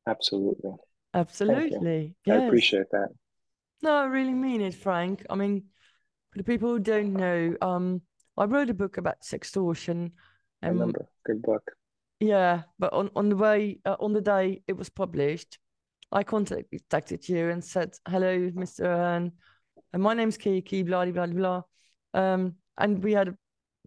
Absolutely. 0.07 0.71
Absolutely. 1.13 2.15
I 2.27 2.35
appreciate 2.35 2.89
that. 2.91 3.09
No, 3.81 3.93
I 3.93 4.05
really 4.05 4.33
mean 4.33 4.61
it, 4.61 4.73
Frank. 4.73 5.25
I 5.29 5.35
mean, 5.35 5.65
for 6.31 6.37
the 6.37 6.43
people 6.43 6.69
who 6.69 6.79
don't 6.79 7.13
know, 7.13 7.55
um, 7.61 8.01
I 8.37 8.45
wrote 8.45 8.69
a 8.69 8.73
book 8.73 8.97
about 8.97 9.21
sextortion. 9.21 10.11
I 10.61 10.67
Um, 10.67 10.73
remember. 10.73 11.07
Good 11.25 11.41
book. 11.41 11.63
yeah, 12.19 12.63
but 12.79 12.93
on 12.93 13.09
on 13.15 13.29
the 13.29 13.35
way 13.35 13.79
uh, 13.85 13.95
on 13.99 14.13
the 14.13 14.21
day 14.21 14.63
it 14.67 14.73
was 14.73 14.89
published, 14.89 15.59
I 16.11 16.23
contacted 16.23 17.29
you 17.29 17.49
and 17.49 17.63
said, 17.63 17.95
"Hello, 18.07 18.49
Mr. 18.51 18.85
And 19.93 20.01
my 20.03 20.13
name's 20.13 20.37
Kiki, 20.37 20.83
blah 20.83 21.05
blah 21.05 21.27
blah 21.27 21.35
blah." 21.35 21.61
Um, 22.13 22.55
and 22.77 23.03
we 23.03 23.13
had 23.13 23.27
a 23.27 23.37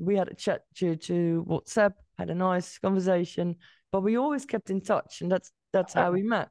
we 0.01 0.17
had 0.17 0.29
a 0.29 0.35
chat 0.35 0.65
to 0.77 0.97
to 0.97 1.45
WhatsApp, 1.49 1.95
had 2.19 2.31
a 2.31 2.35
nice 2.35 2.79
conversation, 2.79 3.57
but 3.93 4.03
we 4.03 4.17
always 4.17 4.47
kept 4.47 4.71
in 4.71 4.81
touch, 4.81 5.21
and 5.23 5.31
that's 5.31 5.53
that's 5.73 5.95
how 5.95 6.13
we 6.13 6.23
met. 6.23 6.51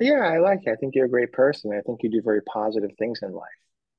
Yeah, 0.00 0.20
I 0.20 0.38
like 0.38 0.60
it. 0.66 0.70
I 0.70 0.76
think 0.76 0.94
you're 0.94 1.06
a 1.06 1.10
great 1.10 1.32
person. 1.32 1.72
I 1.72 1.80
think 1.82 2.02
you 2.02 2.10
do 2.10 2.22
very 2.22 2.42
positive 2.42 2.90
things 2.98 3.20
in 3.22 3.32
life. 3.32 3.48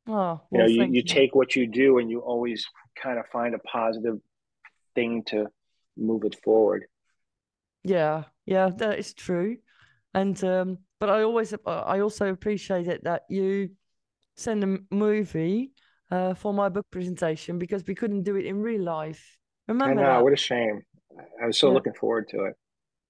Oh, 0.08 0.42
You 0.52 0.60
know, 0.60 0.65
well, 0.65 0.68
you, 0.68 0.84
you 0.86 1.04
take 1.04 1.36
what 1.36 1.56
you 1.56 1.68
do 1.68 2.00
and 2.00 2.10
you 2.10 2.20
always 2.22 2.65
kind 3.02 3.20
of 3.20 3.28
find 3.28 3.54
a 3.56 3.60
positive 3.60 4.20
thing 4.96 5.24
to 5.28 5.48
move 5.98 6.24
it 6.26 6.36
forward. 6.44 6.86
Yeah, 7.84 8.26
yeah, 8.46 8.70
that 8.78 9.00
is 9.00 9.13
true. 9.13 9.58
And 10.13 10.42
um, 10.44 10.80
but 11.00 11.10
I 11.10 11.24
always 11.24 11.54
I 11.65 12.00
also 12.00 12.28
appreciate 12.32 12.88
it 12.88 13.04
that 13.04 13.24
you 13.30 13.72
send 14.38 14.63
a 14.63 14.80
movie 14.96 15.74
uh 16.12 16.34
for 16.34 16.54
my 16.54 16.69
book 16.69 16.86
presentation 16.91 17.60
because 17.60 17.84
we 17.86 17.95
couldn't 17.95 18.24
do 18.24 18.36
it 18.36 18.45
in 18.45 18.62
real 18.62 18.82
life. 18.84 19.38
Remember? 19.67 19.91
I 19.91 19.93
know, 19.93 20.02
that? 20.15 20.24
what 20.24 20.34
a 20.34 20.38
shame. 20.38 20.82
I 21.41 21.45
was 21.48 21.60
so 21.60 21.67
Yeah. 21.67 21.74
looking 21.76 21.93
forward 21.93 22.28
to 22.30 22.45
it. 22.45 22.56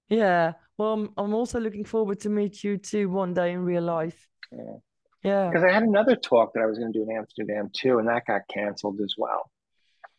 Yeah. 0.08 0.52
Well, 0.76 0.92
I'm, 0.94 1.10
I'm 1.16 1.34
also 1.34 1.60
looking 1.60 1.84
forward 1.84 2.20
to 2.20 2.28
meet 2.28 2.64
you 2.64 2.76
too 2.78 3.08
one 3.08 3.32
day 3.34 3.52
in 3.52 3.60
real 3.64 3.82
life. 3.82 4.28
Yeah. 4.52 4.76
Yeah. 5.22 5.48
Because 5.48 5.64
I 5.64 5.72
had 5.72 5.82
another 5.82 6.16
talk 6.16 6.52
that 6.54 6.62
I 6.62 6.66
was 6.66 6.78
going 6.78 6.92
to 6.92 6.98
do 6.98 7.08
in 7.08 7.16
Amsterdam 7.16 7.70
too, 7.72 7.98
and 7.98 8.08
that 8.08 8.24
got 8.26 8.42
canceled 8.48 9.00
as 9.00 9.14
well, 9.18 9.50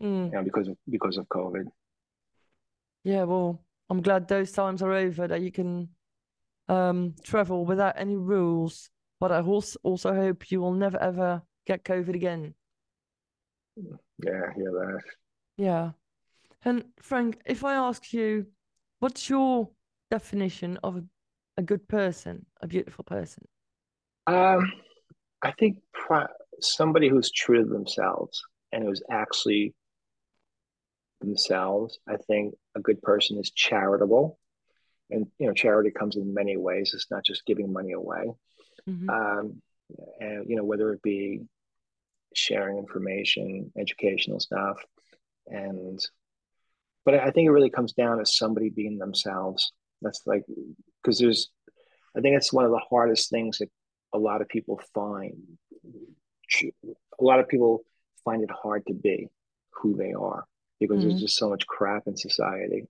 Mm. 0.02 0.26
you 0.28 0.32
know, 0.32 0.44
because 0.44 0.67
of 0.67 0.78
because 0.89 1.17
of 1.17 1.28
COVID. 1.28 1.65
Yeah, 3.04 3.24
well, 3.24 3.63
I'm 3.89 4.02
glad 4.02 4.28
those 4.28 4.52
times 4.52 4.82
are 4.82 4.94
over 4.94 5.28
that 5.28 5.41
you 5.41 5.52
can 5.52 5.89
um 6.70 7.15
travel 7.24 7.65
without 7.65 7.96
any 7.98 8.15
rules. 8.15 8.89
But 9.20 9.32
I 9.32 9.41
also 9.41 9.80
also 9.84 10.13
hope 10.13 10.52
you 10.52 10.62
will 10.62 10.74
never 10.74 10.98
ever 11.02 11.41
get 11.67 11.84
COVID 11.84 12.15
again. 12.15 12.54
Yeah, 13.76 14.54
hear 14.56 14.72
that. 14.72 15.02
Yeah. 15.58 15.92
And 16.64 16.86
Frank, 17.02 17.42
if 17.46 17.64
I 17.64 17.74
ask 17.74 18.14
you, 18.14 18.46
what's 19.00 19.30
your 19.30 19.70
definition 20.10 20.78
of 20.84 20.98
a, 20.98 21.04
a 21.58 21.62
good 21.62 21.88
person, 21.88 22.46
a 22.62 22.68
beautiful 22.68 23.04
person? 23.04 23.48
Um, 24.28 24.72
I 25.42 25.52
think 25.52 25.78
somebody 26.60 27.10
who's 27.10 27.32
true 27.32 27.64
to 27.64 27.70
themselves 27.70 28.42
and 28.72 28.84
who's 28.84 29.02
actually 29.10 29.74
themselves. 31.22 32.00
I 32.08 32.18
think 32.18 32.54
a 32.76 32.80
good 32.80 33.02
person 33.02 33.38
is 33.40 33.52
charitable, 33.52 34.38
and 35.10 35.28
you 35.40 35.48
know, 35.48 35.54
charity 35.54 35.92
comes 35.92 36.16
in 36.16 36.34
many 36.34 36.58
ways. 36.58 36.92
It's 36.94 37.10
not 37.10 37.26
just 37.26 37.46
giving 37.46 37.72
money 37.72 37.94
away. 37.94 38.32
Mhm. 38.88 39.10
Um, 39.10 39.62
and 40.20 40.50
you 40.50 40.56
know, 40.56 40.64
whether 40.64 40.94
it 40.94 41.02
be 41.02 41.42
sharing 42.34 42.78
information, 42.78 43.72
educational 43.78 44.39
stuff, 44.39 44.78
and 45.48 46.00
but 47.04 47.15
I 47.15 47.32
think 47.32 47.48
it 47.48 47.52
really 47.52 47.70
comes 47.70 47.94
down 47.94 48.20
to 48.20 48.26
somebody 48.26 48.70
being 48.70 48.98
themselves. 48.98 49.72
That's 50.02 50.22
like 50.26 50.44
because 51.02 51.20
there's, 51.20 51.50
I 52.15 52.22
think 52.22 52.36
it's 52.36 52.54
one 52.54 52.65
of 52.65 52.72
the 52.72 52.82
hardest 52.89 53.30
things 53.30 53.58
that 53.58 53.70
a 54.13 54.17
lot 54.20 54.41
of 54.41 54.48
people 54.50 54.80
find. 54.94 55.34
A 56.63 57.24
lot 57.24 57.39
of 57.39 57.48
people 57.48 57.82
find 58.26 58.44
it 58.44 58.52
hard 58.52 58.86
to 58.88 58.94
be 58.94 59.30
who 59.72 59.96
they 59.96 60.13
are 60.13 60.46
because 60.80 61.00
Mhm. 61.00 61.10
there's 61.10 61.22
just 61.22 61.38
so 61.38 61.50
much 61.50 61.65
crap 61.65 62.08
in 62.08 62.17
society, 62.17 62.88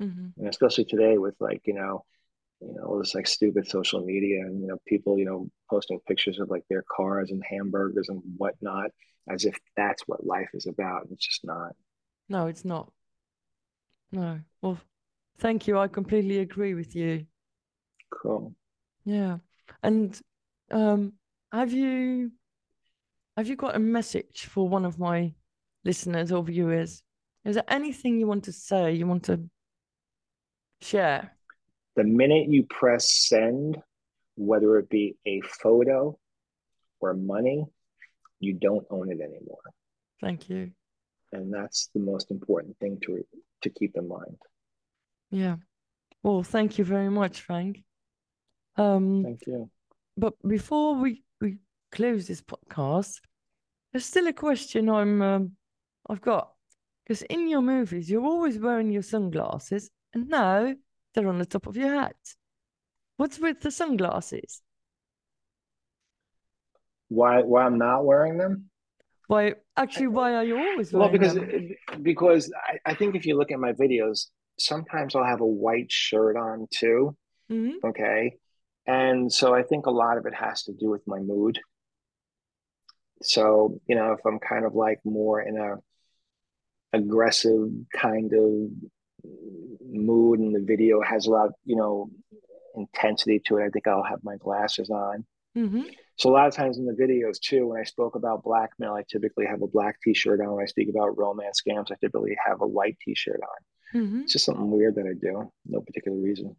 Mhm. 0.00 0.32
and 0.36 0.48
especially 0.48 0.84
today 0.84 1.18
with 1.18 1.34
like 1.40 1.62
you 1.66 1.74
know, 1.74 2.04
you 2.60 2.74
know, 2.74 2.84
all 2.84 2.98
this 2.98 3.14
like 3.14 3.26
stupid 3.26 3.66
social 3.68 4.04
media 4.04 4.40
and 4.40 4.60
you 4.60 4.66
know 4.66 4.78
people 4.86 5.18
you 5.18 5.24
know 5.24 5.48
posting 5.68 6.00
pictures 6.06 6.38
of 6.38 6.50
like 6.50 6.64
their 6.70 6.84
cars 6.94 7.30
and 7.30 7.42
hamburgers 7.48 8.08
and 8.08 8.22
whatnot 8.38 8.90
as 9.28 9.44
if 9.44 9.58
that's 9.76 10.02
what 10.06 10.26
life 10.26 10.48
is 10.54 10.66
about. 10.66 11.08
It's 11.10 11.26
just 11.26 11.44
not. 11.44 11.74
No, 12.28 12.46
it's 12.46 12.64
not. 12.64 12.92
No. 14.12 14.40
Well, 14.62 14.78
thank 15.38 15.66
you. 15.66 15.78
I 15.78 15.88
completely 15.88 16.38
agree 16.38 16.74
with 16.74 16.94
you. 16.94 17.26
Cool. 18.10 18.54
Yeah. 19.04 19.38
And 19.82 20.18
um, 20.70 21.14
have 21.52 21.72
you 21.72 22.32
have 23.36 23.48
you 23.48 23.56
got 23.56 23.76
a 23.76 23.80
message 23.80 24.46
for 24.46 24.68
one 24.68 24.84
of 24.84 24.98
my 24.98 25.34
listeners 25.84 26.32
or 26.32 26.42
viewers? 26.42 27.02
Is 27.44 27.54
there 27.54 27.64
anything 27.68 28.18
you 28.18 28.26
want 28.26 28.44
to 28.44 28.52
say, 28.52 28.92
you 28.92 29.06
want 29.06 29.24
to 29.24 29.48
share? 30.80 31.35
The 31.96 32.04
minute 32.04 32.48
you 32.48 32.64
press 32.64 33.10
send, 33.10 33.78
whether 34.36 34.78
it 34.78 34.90
be 34.90 35.16
a 35.26 35.40
photo 35.40 36.18
or 37.00 37.14
money, 37.14 37.64
you 38.38 38.52
don't 38.52 38.86
own 38.90 39.10
it 39.10 39.20
anymore. 39.20 39.58
Thank 40.20 40.48
you. 40.48 40.72
And 41.32 41.52
that's 41.52 41.88
the 41.94 42.00
most 42.00 42.30
important 42.30 42.78
thing 42.78 42.98
to 43.06 43.24
to 43.62 43.70
keep 43.70 43.96
in 43.96 44.08
mind. 44.08 44.36
Yeah. 45.30 45.56
Well, 46.22 46.42
thank 46.42 46.78
you 46.78 46.84
very 46.84 47.08
much, 47.08 47.40
Frank. 47.40 47.82
Um, 48.76 49.22
Thank 49.24 49.46
you. 49.46 49.70
but 50.16 50.34
before 50.46 50.96
we 50.96 51.24
we 51.40 51.58
close 51.92 52.26
this 52.26 52.42
podcast, 52.42 53.20
there's 53.92 54.04
still 54.04 54.26
a 54.26 54.32
question 54.32 54.88
I'm 54.88 55.22
um, 55.22 55.52
I've 56.08 56.20
got 56.20 56.52
because 57.04 57.22
in 57.22 57.48
your 57.48 57.62
movies 57.62 58.10
you're 58.10 58.24
always 58.24 58.58
wearing 58.58 58.90
your 58.90 59.02
sunglasses, 59.02 59.90
and 60.12 60.28
now 60.28 60.74
they're 61.16 61.28
on 61.28 61.38
the 61.40 61.46
top 61.46 61.66
of 61.66 61.76
your 61.76 61.92
hat. 61.94 62.16
What's 63.18 63.38
with 63.38 63.60
the 63.60 63.70
sunglasses? 63.70 64.62
Why 67.08 67.42
why 67.42 67.64
I'm 67.64 67.78
not 67.78 68.04
wearing 68.04 68.38
them? 68.38 68.70
Why, 69.28 69.54
actually, 69.76 70.08
why 70.08 70.34
are 70.34 70.44
you 70.44 70.56
always 70.58 70.92
Well, 70.92 71.08
wearing 71.08 71.12
because 71.12 71.34
them? 71.34 71.50
because 72.02 72.52
I, 72.54 72.90
I 72.90 72.94
think 72.94 73.14
if 73.14 73.26
you 73.26 73.36
look 73.36 73.50
at 73.50 73.58
my 73.58 73.72
videos, 73.72 74.26
sometimes 74.58 75.14
I'll 75.14 75.24
have 75.24 75.40
a 75.40 75.46
white 75.46 75.90
shirt 75.90 76.36
on 76.36 76.66
too. 76.72 77.16
Mhm. 77.50 77.82
Okay. 77.84 78.36
And 78.86 79.32
so 79.32 79.54
I 79.54 79.62
think 79.62 79.86
a 79.86 79.90
lot 79.90 80.18
of 80.18 80.26
it 80.26 80.34
has 80.34 80.64
to 80.64 80.72
do 80.72 80.90
with 80.90 81.02
my 81.06 81.18
mood. 81.20 81.60
So, 83.22 83.80
you 83.86 83.94
know, 83.94 84.12
if 84.12 84.20
I'm 84.26 84.38
kind 84.38 84.64
of 84.64 84.74
like 84.74 85.00
more 85.04 85.40
in 85.40 85.56
a 85.58 85.76
aggressive 86.92 87.68
kind 87.94 88.32
of 88.32 88.70
mood 89.84 90.40
and 90.40 90.54
the 90.54 90.60
video 90.60 91.00
has 91.02 91.26
a 91.26 91.30
lot, 91.30 91.50
you 91.64 91.76
know, 91.76 92.10
intensity 92.76 93.40
to 93.46 93.58
it, 93.58 93.64
I 93.64 93.68
think 93.70 93.86
I'll 93.86 94.02
have 94.02 94.22
my 94.24 94.36
glasses 94.36 94.90
on. 94.90 95.24
Mhm. 95.56 95.94
So 96.16 96.30
a 96.30 96.32
lot 96.32 96.46
of 96.46 96.54
times 96.54 96.78
in 96.78 96.86
the 96.86 96.92
videos 96.92 97.38
too, 97.40 97.66
when 97.68 97.80
I 97.80 97.84
spoke 97.84 98.14
about 98.14 98.42
blackmail, 98.42 98.94
I 98.94 99.04
typically 99.10 99.46
have 99.46 99.62
a 99.62 99.66
black 99.66 99.98
t-shirt 100.02 100.40
on. 100.40 100.52
When 100.54 100.62
I 100.62 100.66
speak 100.66 100.88
about 100.88 101.16
romance 101.18 101.62
scams, 101.66 101.90
I 101.90 101.96
typically 102.00 102.36
have 102.46 102.60
a 102.60 102.66
white 102.66 102.98
t-shirt 103.04 103.40
on. 103.42 104.00
Mhm. 104.00 104.22
It's 104.24 104.32
just 104.32 104.44
something 104.44 104.70
weird 104.70 104.94
that 104.96 105.06
I 105.06 105.14
do. 105.14 105.50
No 105.66 105.80
particular 105.80 106.18
reason. 106.18 106.56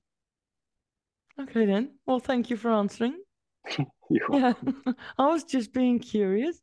Okay 1.39 1.65
then. 1.65 1.91
Well, 2.05 2.19
thank 2.19 2.49
you 2.49 2.57
for 2.57 2.71
answering. 2.71 3.21
Yeah. 4.09 4.53
I 5.17 5.27
was 5.27 5.43
just 5.43 5.73
being 5.73 5.99
curious. 5.99 6.61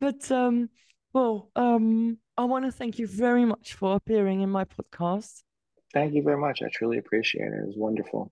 But 0.00 0.30
um, 0.30 0.70
well, 1.12 1.50
um, 1.56 2.18
I 2.36 2.44
want 2.44 2.64
to 2.66 2.72
thank 2.72 2.98
you 2.98 3.06
very 3.06 3.44
much 3.44 3.74
for 3.74 3.96
appearing 3.96 4.42
in 4.42 4.50
my 4.50 4.64
podcast. 4.64 5.42
Thank 5.92 6.14
you 6.14 6.22
very 6.22 6.38
much. 6.38 6.62
I 6.62 6.68
truly 6.72 6.98
appreciate 6.98 7.46
it. 7.46 7.60
It 7.62 7.66
was 7.66 7.76
wonderful. 7.76 8.30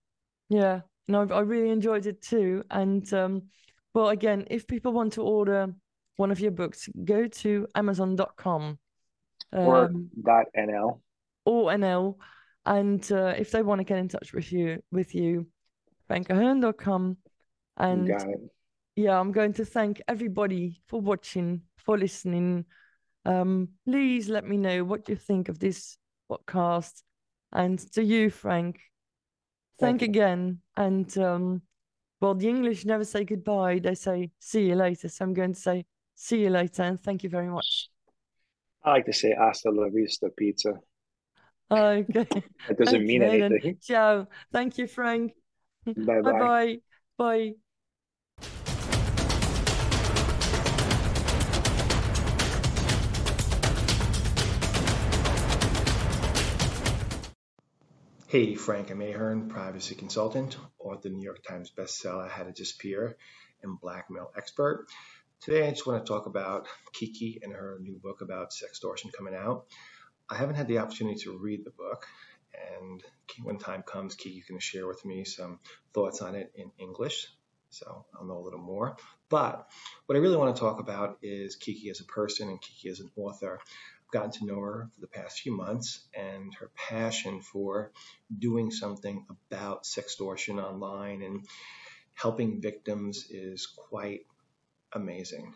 Yeah, 0.51 0.81
no, 1.09 1.27
I 1.31 1.41
really 1.41 1.71
enjoyed 1.71 2.07
it 2.07 2.21
too. 2.21 2.65
And 2.71 3.11
um, 3.15 3.43
well, 3.95 4.11
again, 4.11 4.47
if 4.51 4.67
people 4.67 4.93
want 4.93 5.15
to 5.15 5.23
order 5.23 5.73
one 6.17 6.31
of 6.31 6.41
your 6.41 6.51
books, 6.51 6.89
go 7.05 7.27
to 7.27 7.67
Amazon.com 7.75 8.79
Or 9.53 9.85
um, 9.87 10.11
dot 10.23 10.47
NL. 10.57 11.01
or 11.47 11.71
NL. 11.71 12.17
And 12.67 13.11
uh, 13.13 13.35
if 13.37 13.51
they 13.51 13.63
want 13.63 13.81
to 13.81 13.85
get 13.85 13.99
in 13.99 14.09
touch 14.09 14.33
with 14.33 14.53
you, 14.53 14.83
with 14.93 15.15
you, 15.15 15.47
frankahearn.com. 16.11 17.09
You 17.09 17.85
And 17.85 18.09
yeah, 18.97 19.19
I'm 19.19 19.33
going 19.33 19.55
to 19.55 19.65
thank 19.65 20.01
everybody 20.07 20.81
for 20.87 21.01
watching, 21.01 21.63
for 21.79 21.99
listening. 21.99 22.67
Um, 23.25 23.69
please 23.87 24.29
let 24.29 24.47
me 24.47 24.57
know 24.57 24.85
what 24.85 25.09
you 25.09 25.17
think 25.17 25.49
of 25.49 25.59
this 25.59 25.97
podcast. 26.31 27.03
And 27.53 27.79
to 27.93 28.03
you, 28.03 28.31
Frank, 28.31 28.81
thank, 29.79 30.01
thank 30.01 30.03
again. 30.03 30.61
And 30.77 31.17
um, 31.19 31.63
well, 32.21 32.35
the 32.35 32.49
English 32.49 32.85
never 32.85 33.05
say 33.05 33.25
goodbye, 33.25 33.79
they 33.79 33.95
say 33.95 34.31
see 34.39 34.69
you 34.69 34.75
later. 34.75 35.09
So 35.09 35.25
I'm 35.25 35.35
going 35.35 35.55
to 35.55 35.61
say 35.61 35.85
see 36.15 36.43
you 36.43 36.51
later 36.51 36.83
and 36.83 37.01
thank 37.01 37.23
you 37.23 37.31
very 37.31 37.49
much. 37.49 37.91
I 38.83 38.91
like 38.93 39.07
to 39.07 39.13
say 39.13 39.35
hasta 39.39 39.71
la 39.71 39.89
vista 39.89 40.29
pizza. 40.37 40.75
Okay. 41.71 42.05
That 42.69 42.79
doesn't 42.79 42.97
okay, 42.97 43.05
mean 43.05 43.23
anything. 43.23 43.61
Then. 43.63 43.79
Ciao. 43.81 44.27
Thank 44.53 44.79
you, 44.79 44.87
Frank. 44.87 45.33
Bye 45.87 46.21
bye. 46.21 46.79
Bye. 47.19 47.55
Hey, 58.27 58.55
Frank 58.55 58.91
M. 58.91 59.03
Ahearn, 59.03 59.51
privacy 59.51 59.95
consultant, 59.95 60.57
author 60.79 60.95
of 60.95 61.03
the 61.03 61.11
New 61.11 61.23
York 61.23 61.45
Times 61.47 61.71
bestseller 61.71 62.29
How 62.29 62.43
to 62.43 62.53
Disappear 62.53 63.17
and 63.63 63.79
Blackmail 63.79 64.33
Expert. 64.35 64.87
Today, 65.41 65.69
I 65.69 65.71
just 65.71 65.87
want 65.87 66.05
to 66.05 66.11
talk 66.11 66.25
about 66.25 66.67
Kiki 66.95 67.39
and 67.43 67.53
her 67.53 67.79
new 67.83 68.01
book 68.03 68.23
about 68.23 68.51
sextortion 68.51 69.13
coming 69.13 69.35
out. 69.35 69.67
I 70.29 70.37
haven't 70.37 70.55
had 70.55 70.69
the 70.69 70.79
opportunity 70.79 71.21
to 71.25 71.39
read 71.39 71.65
the 71.65 71.71
book, 71.71 72.07
and 72.79 73.05
when 73.43 73.59
time 73.59 73.83
comes, 73.83 74.15
going 74.49 74.59
to 74.59 74.65
share 74.65 74.87
with 74.87 75.05
me 75.05 75.25
some 75.25 75.61
thoughts 75.93 76.23
on 76.23 76.35
it 76.35 76.51
in 76.57 76.73
English, 76.79 77.29
so 77.69 78.07
I'll 78.19 78.27
know 78.27 78.39
a 78.39 78.45
little 78.45 78.59
more. 78.59 78.97
But 79.29 79.69
what 80.07 80.17
I 80.17 80.21
really 80.21 80.39
want 80.39 80.57
to 80.57 80.61
talk 80.61 80.81
about 80.81 81.19
is 81.23 81.57
Kiki 81.57 81.91
as 81.91 82.01
a 82.01 82.05
person 82.05 82.49
and 82.49 82.61
Kiki 82.61 82.89
as 82.89 83.01
an 83.01 83.11
author. 83.17 83.61
Gotten 84.15 84.31
to 84.31 84.47
know 84.47 84.61
her 84.61 84.89
for 84.95 85.01
the 85.01 85.09
past 85.09 85.41
few 85.41 85.57
months, 85.57 86.07
and 86.15 86.55
her 86.55 86.71
passion 86.77 87.41
for 87.41 87.91
doing 88.39 88.71
something 88.71 89.27
about 89.29 89.83
sextortion 89.83 90.63
online 90.63 91.21
and 91.23 91.45
helping 92.13 92.61
victims 92.61 93.27
is 93.29 93.67
quite 93.67 94.21
amazing. 94.93 95.53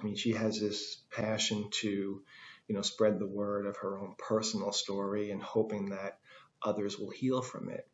I 0.00 0.04
mean, 0.04 0.16
she 0.16 0.32
has 0.32 0.58
this 0.58 0.96
passion 1.12 1.68
to, 1.82 2.22
you 2.66 2.74
know, 2.74 2.82
spread 2.82 3.20
the 3.20 3.26
word 3.28 3.66
of 3.66 3.76
her 3.76 4.00
own 4.00 4.16
personal 4.18 4.72
story 4.72 5.30
and 5.30 5.40
hoping 5.40 5.90
that 5.90 6.18
others 6.60 6.98
will 6.98 7.10
heal 7.10 7.40
from 7.40 7.68
it. 7.68 7.86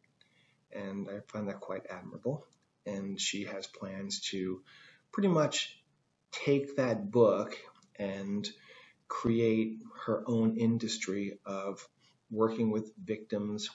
And 0.73 1.07
I 1.11 1.21
find 1.31 1.51
that 1.51 1.61
quite 1.61 1.83
admirable. 1.91 2.47
And 2.87 3.21
she 3.21 3.45
has 3.45 3.67
plans 3.67 4.23
to 4.31 4.63
pretty 5.13 5.29
much 5.29 5.79
take 6.31 6.77
that 6.77 7.11
book 7.11 7.59
and 7.99 8.49
create 9.13 9.79
her 10.07 10.25
own 10.27 10.57
industry 10.57 11.39
of 11.45 11.87
working 12.31 12.71
with 12.71 12.91
victims 12.97 13.69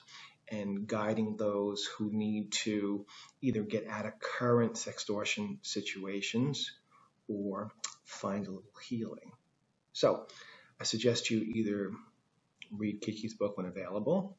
and 0.50 0.84
guiding 0.88 1.36
those 1.36 1.84
who 1.84 2.10
need 2.12 2.50
to 2.50 3.06
either 3.40 3.62
get 3.62 3.86
out 3.86 4.04
of 4.04 4.18
current 4.18 4.72
sextortion 4.72 5.58
situations 5.62 6.72
or 7.28 7.70
find 8.04 8.48
a 8.48 8.50
little 8.50 8.72
healing. 8.88 9.30
So 9.92 10.26
I 10.80 10.84
suggest 10.84 11.30
you 11.30 11.38
either 11.40 11.92
read 12.72 13.00
Kiki's 13.00 13.34
book 13.34 13.56
when 13.56 13.66
available 13.66 14.36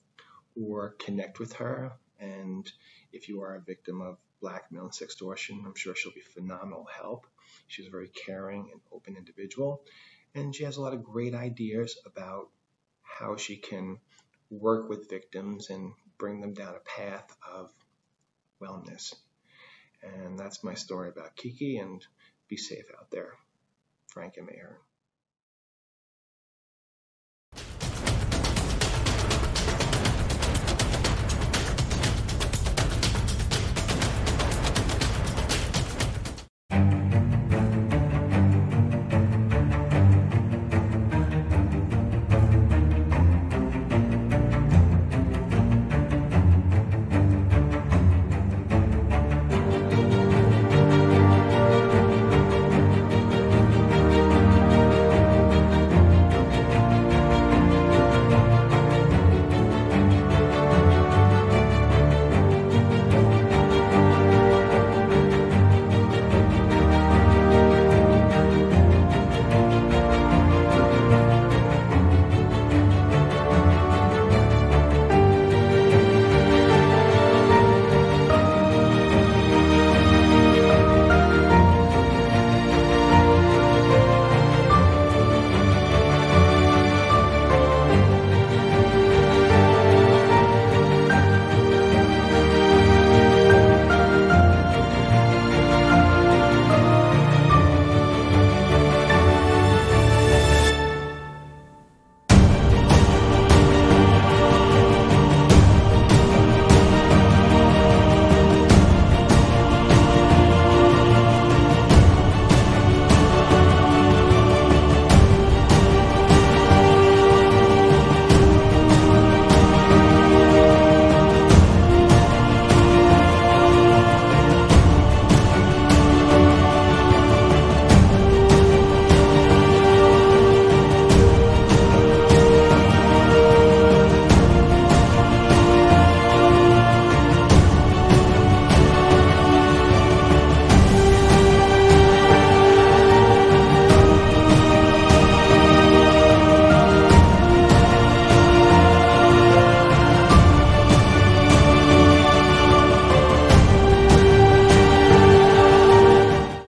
or 0.62 0.96
connect 1.00 1.40
with 1.40 1.54
her. 1.54 1.94
And 2.20 2.70
if 3.14 3.30
you 3.30 3.42
are 3.44 3.56
a 3.56 3.62
victim 3.62 4.02
of 4.02 4.18
blackmail 4.42 4.84
and 4.84 4.92
sextortion, 4.92 5.66
I'm 5.66 5.76
sure 5.76 5.96
she'll 5.96 6.12
be 6.12 6.20
phenomenal 6.20 6.88
help. 6.94 7.26
She's 7.68 7.88
a 7.88 7.92
very 7.92 8.10
caring 8.10 8.70
and 8.74 8.82
open 8.92 9.16
individual. 9.16 9.82
And 10.36 10.56
she 10.56 10.64
has 10.64 10.78
a 10.78 10.82
lot 10.82 10.94
of 10.94 11.04
great 11.04 11.34
ideas 11.34 11.98
about 12.06 12.50
how 13.02 13.36
she 13.36 13.58
can 13.58 14.00
work 14.50 14.90
with 14.90 15.10
victims 15.10 15.70
and 15.70 15.94
bring 16.18 16.42
them 16.42 16.54
down 16.54 16.76
a 16.76 16.80
path 16.80 17.36
of 17.52 17.72
wellness. 18.62 19.14
And 20.02 20.38
that's 20.38 20.64
my 20.64 20.76
story 20.76 21.10
about 21.10 21.36
Kiki, 21.36 21.78
and 21.78 22.06
be 22.48 22.58
safe 22.58 22.86
out 22.98 23.12
there. 23.12 23.34
Frank 24.08 24.36
M. 24.38 24.48
Ahearn. 24.50 24.78